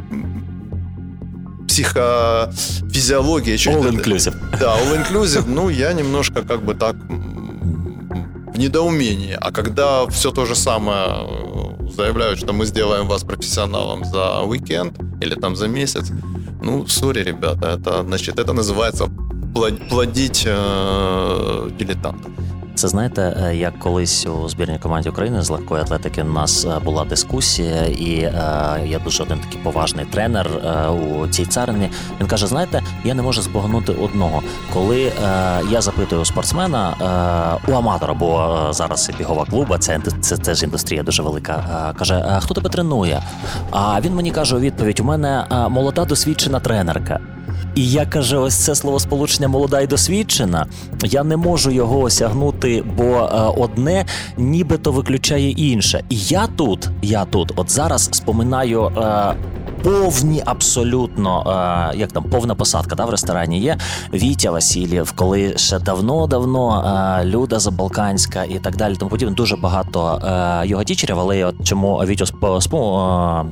[1.69, 3.57] психофизиология.
[3.57, 4.35] All inclusive.
[4.59, 5.45] Да, all inclusive.
[5.47, 9.37] Ну, я немножко как бы так в недоумении.
[9.41, 14.99] А когда все то же самое э, заявляют, что мы сделаем вас профессионалом за уикенд
[15.21, 16.11] или там за месяц,
[16.63, 19.09] ну, сори, ребята, это, значит, это называется
[19.89, 22.31] плодить э, дилетантов.
[22.79, 26.79] Це знаєте, е, як колись у збірній команді України з легкої атлетики у нас е,
[26.85, 28.33] була дискусія, і е,
[28.87, 31.91] є дуже один такий поважний тренер е, у цій царині.
[32.21, 34.43] Він каже: знаєте, я не можу збагнути одного,
[34.75, 35.13] коли е,
[35.71, 36.91] я запитую у спортсмена
[37.67, 41.95] е, у аматора, бо зараз бігова клуба, це це, це ж індустрія дуже велика.
[41.99, 43.23] каже: хто тебе тренує?
[43.71, 47.21] А він мені каже у відповідь: у мене молода досвідчена тренерка.
[47.79, 50.67] І я каже, ось це словосполучення молода і досвідчена.
[51.05, 54.07] Я не можу його осягнути, бо е, одне
[54.37, 56.05] нібито виключає інше.
[56.09, 58.85] І я тут, я тут, от зараз споминаю.
[58.87, 59.35] Е,
[59.83, 61.43] повні абсолютно,
[61.93, 63.79] е, як там повна посадка да, в ресторані є
[64.13, 66.85] Вітя Васильєв, коли ще давно-давно
[67.21, 68.97] е, Люда Забалканська і так далі.
[68.97, 70.21] Тому подібне дуже багато
[70.65, 72.25] його тічерів, але от чому Вітю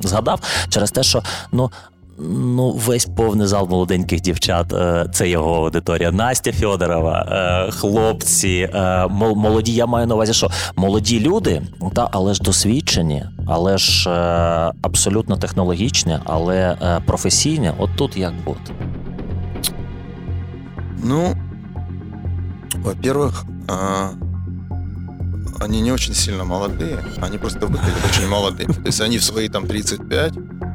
[0.01, 1.71] згадав через те, що ну
[2.18, 6.12] Ну, весь повний зал молоденьких дівчат е, це його аудиторія.
[6.12, 7.26] Настя Федорова,
[7.68, 9.74] е, хлопці, е, молоді.
[9.74, 11.62] Я маю на увазі, що молоді люди,
[11.94, 14.10] та але ж досвідчені, але ж
[14.82, 17.70] абсолютно технологічні, але професійні.
[17.78, 18.72] От тут як бути?
[21.04, 21.36] Ну,
[22.74, 23.44] во-первых,
[25.64, 28.74] они не очень сильно молодые, они просто выглядят очень молодыми.
[28.74, 30.65] То есть они в свои там 35 А,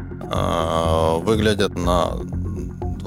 [1.24, 2.12] выглядят на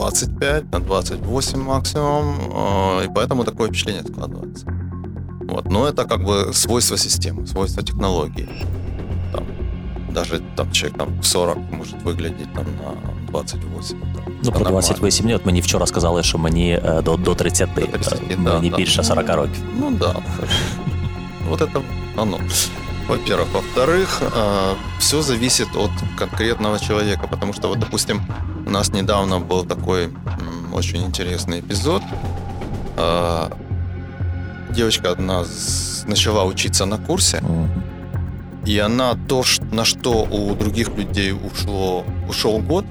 [0.00, 4.66] 25, на 28 максимум, а, и поэтому такое впечатление складывается.
[5.48, 5.66] Вот.
[5.70, 8.48] Но это как бы свойство системы, свойство технологии.
[9.32, 9.44] Там,
[10.14, 14.00] даже там, человек там, 40 может выглядеть там, на 28.
[14.00, 15.46] Там, ну, про 28 нет.
[15.46, 19.28] Мені вчора сказали, що мені до, до 30, до 30 да, мені да, більше 40
[19.28, 19.62] років.
[19.80, 20.16] Ну да.
[21.48, 21.82] Вот это
[22.16, 22.38] оно
[23.07, 23.47] во-первых.
[23.53, 28.21] Во-вторых, э, все зависит от конкретного человека, потому что, вот, допустим,
[28.65, 30.09] у нас недавно был такой
[30.73, 32.01] очень интересный эпизод.
[32.97, 33.49] Э,
[34.69, 35.45] девочка одна
[36.07, 37.41] начала учиться на курсе,
[38.65, 42.85] и она то, на что у других людей ушло, ушел год,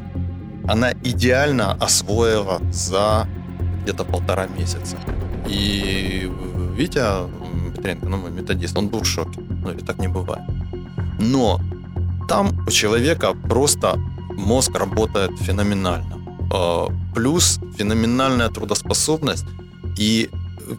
[0.67, 3.27] она идеально освоила за
[3.83, 4.97] где-то полтора месяца.
[5.47, 6.31] И
[6.77, 7.29] Витя
[7.75, 9.41] Петренко, ну, мой методист, он был в шоке.
[9.65, 10.43] Ну, или так не бывает.
[11.19, 11.61] Но
[12.29, 13.97] там у человека просто
[14.37, 16.21] мозг работает феноменально.
[16.53, 19.47] А, плюс феноменальная трудоспособность
[19.99, 20.31] и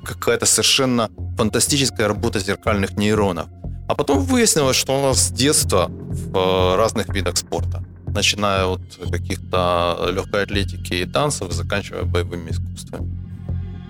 [0.03, 3.47] какая-то совершенно фантастическая работа зеркальных нейронов.
[3.87, 8.81] А потом выяснилось, что у нас с детства в а, разных видах спорта, начиная от
[9.11, 13.24] каких-то легкой атлетики и танцев, заканчивая боевыми искусствами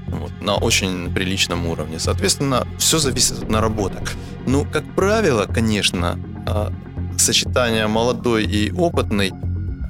[0.08, 2.00] вот, на очень приличном уровне.
[2.00, 4.14] Соответственно, все зависит от наработок.
[4.48, 6.72] Ну, как правило, конечно, а,
[7.18, 9.32] сочетание молодой и опытный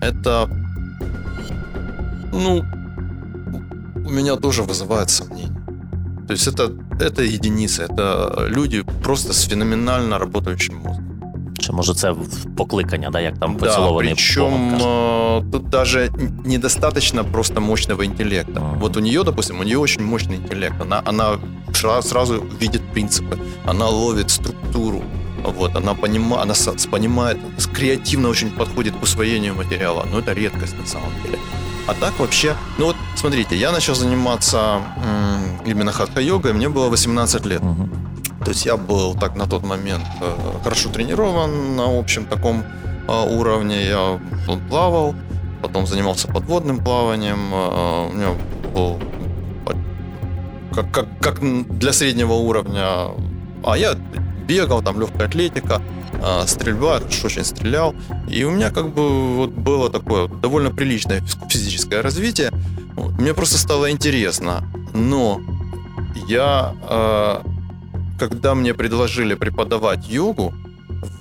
[0.02, 0.50] это,
[2.32, 2.64] ну,
[3.96, 5.66] у меня тоже вызывает сомнения.
[6.28, 11.15] То есть это, это единицы, это люди просто с феноменально работающим мозгом.
[11.66, 12.16] Чи може це
[12.58, 14.78] покликання, да, як там поцілований да, причем
[15.52, 16.12] тут даже
[16.46, 18.60] недостаточно просто мощного интеллекта.
[18.60, 18.80] Uh-huh.
[18.80, 20.76] Вот у нее, допустим, у нее очень мощный интеллект.
[20.82, 21.40] Она, она
[22.02, 25.02] сразу видит принципы, она ловит структуру,
[25.44, 26.54] вот, она, понима, она
[26.92, 27.38] понимает,
[27.74, 31.40] креативно очень подходит к усвоению материала, но это редкость на самом деле.
[31.88, 37.46] А так вообще, ну вот смотрите, я начал заниматься м, именно хатха-йогой, мне было 18
[37.46, 37.62] лет.
[37.62, 37.90] Uh-huh.
[38.46, 40.34] То есть я был так на тот момент э,
[40.64, 42.64] хорошо тренирован на общем таком
[43.08, 43.88] э, уровне.
[43.88, 44.20] Я
[44.70, 45.16] плавал,
[45.64, 47.52] потом занимался подводным плаванием.
[47.52, 48.36] У меня
[48.74, 49.00] был
[50.74, 51.40] как, как, как
[51.80, 53.12] для среднего уровня.
[53.64, 53.96] А я
[54.48, 55.82] бегал, там легкая атлетика,
[56.46, 57.96] стрельба, очень стрелял.
[58.28, 62.52] И у меня как бы вот было такое довольно приличное физическое развитие.
[63.18, 64.64] Мне просто стало интересно.
[64.94, 65.42] Но
[66.28, 67.42] я,
[68.18, 70.54] когда мне предложили преподавать йогу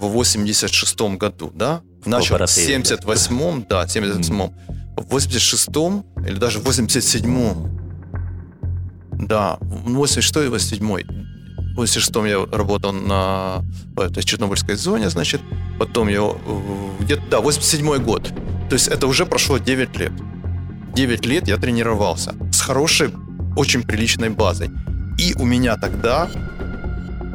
[0.00, 4.52] в 86 году, да, начал в 78-м, да, 78-м,
[4.96, 7.80] в 86-м или даже в 87-м,
[9.26, 11.24] да, 86 и 87
[11.74, 13.64] в 86 я работал на
[13.96, 15.40] этой Чернобыльской зоне, значит,
[15.76, 16.32] потом я
[17.00, 18.32] где-то, да, 87 год.
[18.68, 20.12] То есть это уже прошло 9 лет.
[20.94, 23.10] 9 лет я тренировался с хорошей,
[23.56, 24.70] очень приличной базой.
[25.18, 26.28] И у меня тогда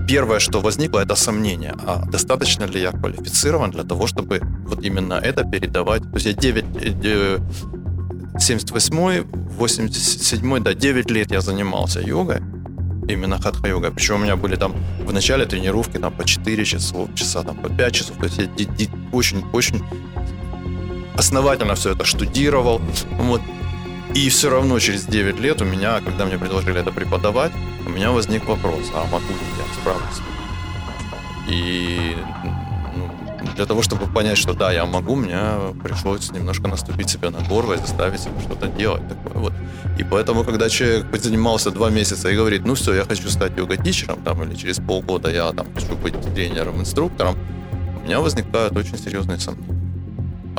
[0.10, 5.14] первое, что возникло, это сомнение, а достаточно ли я квалифицирован для того, чтобы вот именно
[5.14, 6.02] это передавать.
[6.02, 6.66] То есть я 9,
[8.40, 9.24] 78
[9.60, 12.38] 87 да, 9 лет я занимался йогой,
[13.08, 13.92] именно хатха-йога.
[13.92, 14.74] Причем у меня были там
[15.06, 18.18] в начале тренировки там по 4 часа, часа там по 5 часов.
[18.18, 19.84] То есть я очень-очень
[21.14, 22.82] основательно все это штудировал.
[23.20, 23.42] Вот.
[24.16, 27.52] И все равно через 9 лет у меня, когда мне предложили это преподавать,
[27.86, 30.24] у меня возник вопрос, а могу ли я справиться?
[31.48, 32.16] И
[32.96, 33.10] ну,
[33.56, 35.40] для того, чтобы понять, что да, я могу, мне
[35.84, 39.54] пришлось немножко наступить себе на горло и заставить себя что-то делать такое вот.
[40.00, 44.22] И поэтому, когда человек занимался два месяца и говорит, ну все, я хочу стать йога-тичером,
[44.24, 47.36] там, или через полгода я там хочу быть тренером, инструктором,
[48.02, 49.79] у меня возникают очень серьезные сомнения.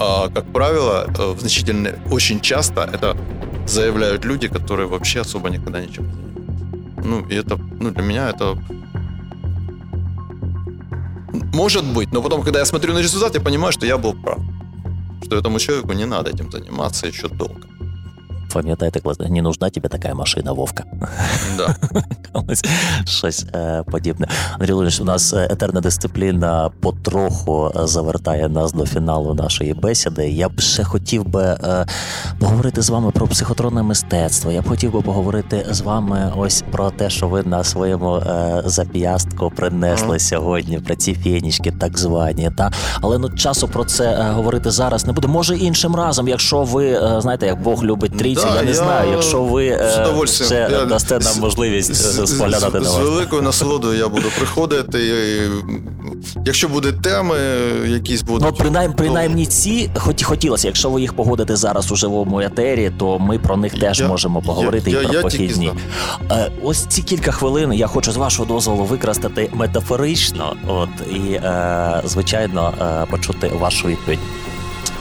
[0.01, 3.17] А, как правило, э, в значительно, очень часто это
[3.67, 7.03] заявляют люди, которые вообще особо никогда ничем не занимаются.
[7.05, 8.59] Ну, и это, ну, для меня это
[11.53, 14.39] может быть, но потом, когда я смотрю на результат, я понимаю, что я был прав.
[15.23, 17.70] Что этому человеку не надо этим заниматься еще долго.
[18.53, 20.85] Пам'ятаєте, не нужна тебе така машина, Вовка.
[21.57, 21.75] Да.
[23.05, 24.29] Щось е, подібне.
[24.53, 30.29] Андрій Леонідович, у нас е, етерна дисципліна потроху е, завертає нас до фіналу нашої бесіди.
[30.29, 31.87] Я б ще хотів би е,
[32.39, 34.51] поговорити з вами про психотронне мистецтво.
[34.51, 38.63] Я б хотів би поговорити з вами ось про те, що ви на своєму е,
[38.65, 40.19] зап'ястку принесли mm.
[40.19, 42.51] сьогодні, про ці фінічки, так звані.
[42.57, 42.71] Та?
[43.01, 45.29] Але ну часу про це е, говорити зараз не буде.
[45.29, 49.43] Може іншим разом, якщо ви знаєте, як Бог любить да, я не я знаю, якщо
[49.43, 52.93] ви е, ще я, дасте нам можливість з, споглядати на вас.
[52.93, 54.99] З великою насолодою я буду приходити.
[55.07, 55.41] І,
[56.47, 57.37] якщо будуть теми,
[57.87, 58.49] якісь будуть.
[58.51, 63.19] Ну, принаймні, принаймні ці хоч хотілося, якщо ви їх погодите зараз у живому етері, то
[63.19, 65.73] ми про них теж я, можемо поговорити я, і про похідні.
[66.31, 72.03] Е, ось ці кілька хвилин я хочу з вашого дозволу використати метафорично, от і е,
[72.05, 74.19] звичайно е, почути вашу відповідь.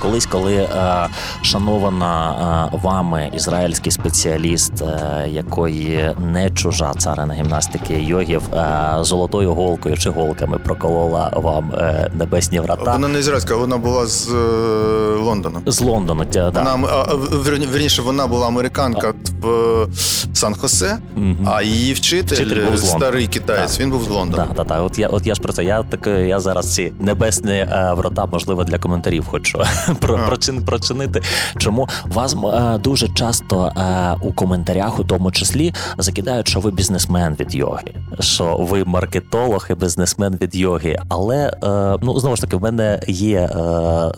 [0.01, 1.07] Колись, коли е,
[1.41, 9.97] шанована е, вами ізраїльський спеціаліст, е, якої не чужа царина гімнастики йогів, е, золотою голкою
[9.97, 12.91] чи голками проколола вам е, небесні врата.
[12.91, 14.33] Вона не ізраїльська, вона була з е,
[15.21, 15.61] Лондона.
[15.65, 16.49] З Лондона, да.
[16.49, 17.13] Вона, а,
[17.71, 19.87] верніше, вона була американка в
[20.33, 21.35] Сан-Хосе, угу.
[21.45, 23.83] а її вчитель, вчитель був старий китаєць, да.
[23.83, 24.47] він був з Лондона.
[24.55, 24.81] Так, так.
[24.85, 25.63] От я от я ж про це.
[25.63, 29.63] Я так я зараз ці небесні врата, можливо, для коментарів хочу
[30.65, 31.21] прочинити.
[31.57, 37.35] Чому вас е, дуже часто е, у коментарях, у тому числі, закидають, що ви бізнесмен
[37.39, 40.97] від йоги, що ви маркетолог і бізнесмен від йоги.
[41.09, 43.49] Але е, ну знову ж таки, в мене є е,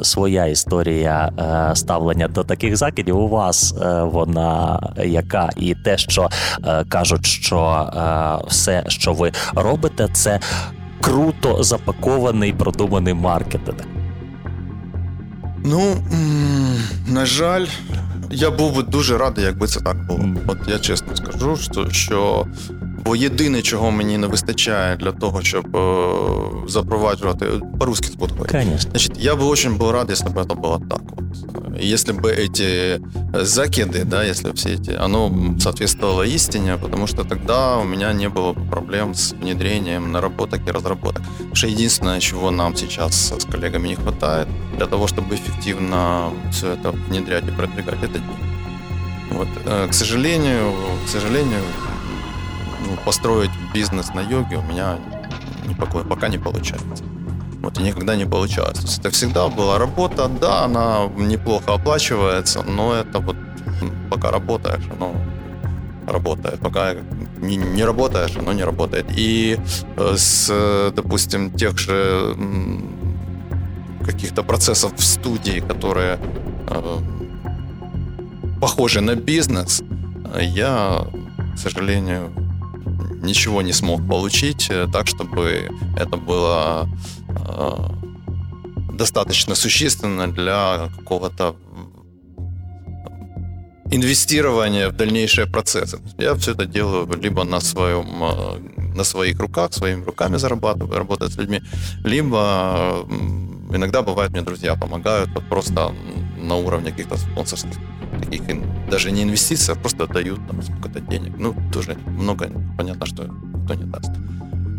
[0.01, 3.17] своя історія е, ставлення до таких закидів.
[3.17, 6.29] У вас е, вона яка, і те, що
[6.89, 7.89] кажуть, що
[8.47, 10.39] все, що ви робите, це
[11.01, 14.00] круто запакований продуманий маркетинг.
[15.63, 16.03] Ну,
[17.07, 17.65] на жаль,
[18.31, 20.25] я був би дуже радий, якби це так було.
[20.47, 22.47] От я чесно скажу, що що
[23.06, 27.46] бо єдине, чого мені не вистачає для того, щоб е, запроваджувати
[27.78, 28.08] по-русски
[28.50, 28.90] Конечно.
[28.90, 31.00] Значит, я бы очень был рад, если бы это было так.
[31.16, 31.82] Вот.
[31.82, 33.00] Если бы эти
[33.44, 35.30] закиды, да, если все эти, оно
[35.60, 40.72] соответствовало истине, потому что тогда у меня не было бы проблем с внедрением наработок и
[40.72, 41.22] разработок.
[41.38, 46.72] Потому что единственное, чего нам сейчас с коллегами не хватает для того, чтобы эффективно все
[46.72, 48.46] это внедрять и продвигать, это деньги.
[49.30, 49.48] Вот.
[49.66, 50.72] Э, к сожалению,
[51.06, 51.60] к сожалению,
[52.85, 54.97] ну, построить бизнес на йоге у меня
[55.67, 57.03] не, пока не получается.
[57.61, 58.79] Вот и никогда не получалось.
[58.79, 63.35] То есть это всегда была работа, да, она неплохо оплачивается, но это вот
[64.09, 65.13] пока работаешь, оно
[66.07, 66.59] работает.
[66.59, 66.95] Пока
[67.37, 69.05] не, не работаешь, оно не работает.
[69.15, 69.59] И
[69.97, 72.35] э, с, допустим, тех же
[74.03, 76.17] каких-то процессов в студии, которые
[76.67, 76.97] э,
[78.59, 79.83] похожий на бизнес,
[80.39, 81.05] я,
[81.55, 82.31] к сожалению,
[83.21, 86.89] ничего не смог получить э, так, чтобы это было
[88.93, 91.55] достаточно существенно для какого-то
[93.91, 95.99] инвестирования в дальнейшие процессы.
[96.17, 98.07] Я все это делаю либо на своем
[98.95, 101.61] на своих руках, своими руками зарабатываю, работаю с людьми,
[102.03, 103.05] либо
[103.73, 105.93] иногда бывает мне друзья помогают вот просто
[106.37, 107.77] на уровне каких-то спонсорских
[108.19, 108.41] таких
[108.91, 111.33] даже не инвестиций, а просто дают там сколько-то денег.
[111.37, 113.23] Ну, тоже много, понятно, что
[113.65, 114.11] кто не даст.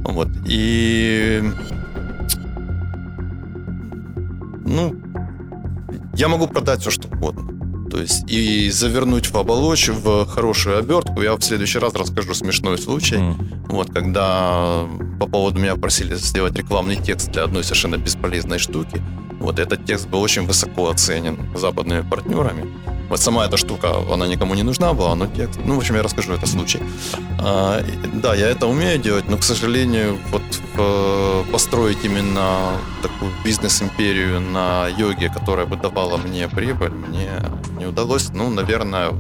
[0.04, 0.28] Вот.
[0.46, 1.42] И
[4.64, 4.94] ну,
[6.14, 7.88] я могу продать все, что угодно.
[7.90, 11.20] То есть и завернуть в оболочь, в хорошую обертку.
[11.22, 13.16] Я в следующий раз расскажу смешной случай.
[13.16, 13.66] Mm.
[13.68, 14.86] Вот, когда
[15.20, 19.02] по поводу меня просили сделать рекламный текст для одной совершенно бесполезной штуки.
[19.40, 22.66] Вот этот текст был очень высоко оценен западными партнерами.
[23.12, 25.60] Вот сама эта штука, она никому не нужна была, но текст...
[25.66, 26.80] Ну, в общем, я расскажу это случай.
[27.38, 27.84] А,
[28.22, 30.42] да, я это умею делать, но, к сожалению, вот
[30.78, 32.70] э, построить именно
[33.02, 37.28] такую бизнес-империю на йоге, которая бы давала мне прибыль, мне
[37.78, 38.30] не удалось.
[38.34, 39.10] Ну, наверное,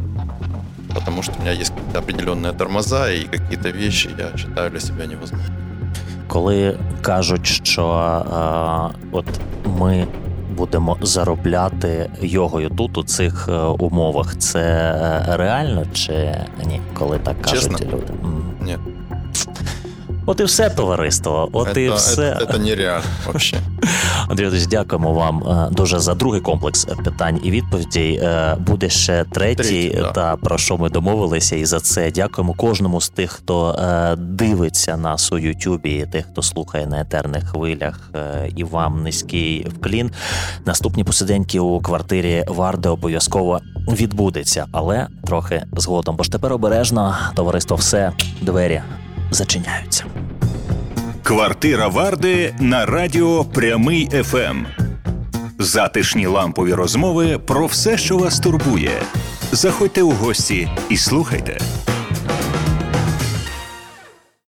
[0.94, 5.04] потому что у меня есть какие-то определенные тормоза и какие-то вещи я считаю для себя
[5.04, 5.56] невозможными.
[6.28, 9.26] Коли кажуть, що е, от
[9.66, 10.06] ми
[10.52, 14.38] будемо заробляти йогою тут у цих е, умовах.
[14.38, 16.34] Це е, реально чи
[16.66, 16.80] ні?
[16.94, 17.86] Коли так кажуть Чесно?
[17.86, 18.12] люди?
[18.60, 18.78] Ні.
[20.26, 21.48] От і все товариство.
[21.52, 22.36] От це, і все.
[22.40, 23.66] Це, це нереально взагалі.
[24.32, 28.16] Андрій, друзі, дякуємо вам е, дуже за другий комплекс питань і відповідей.
[28.16, 30.12] Е, буде ще третій, третій да.
[30.12, 34.96] та про що ми домовилися, і за це дякуємо кожному з тих, хто е, дивиться
[34.96, 38.10] нас у Ютубі, і тих, хто слухає на етерних хвилях.
[38.56, 40.10] І вам низький вклін.
[40.66, 46.16] Наступні посиденьки у квартирі Варди обов'язково відбудеться, але трохи згодом.
[46.16, 48.82] Бо ж тепер обережно товариство все двері
[49.30, 50.04] зачиняються.
[51.22, 54.64] Квартира Варди на радіо Прямий ФМ.
[55.58, 59.02] Затишні лампові розмови про все, що вас турбує.
[59.52, 61.58] Заходьте у гості і слухайте.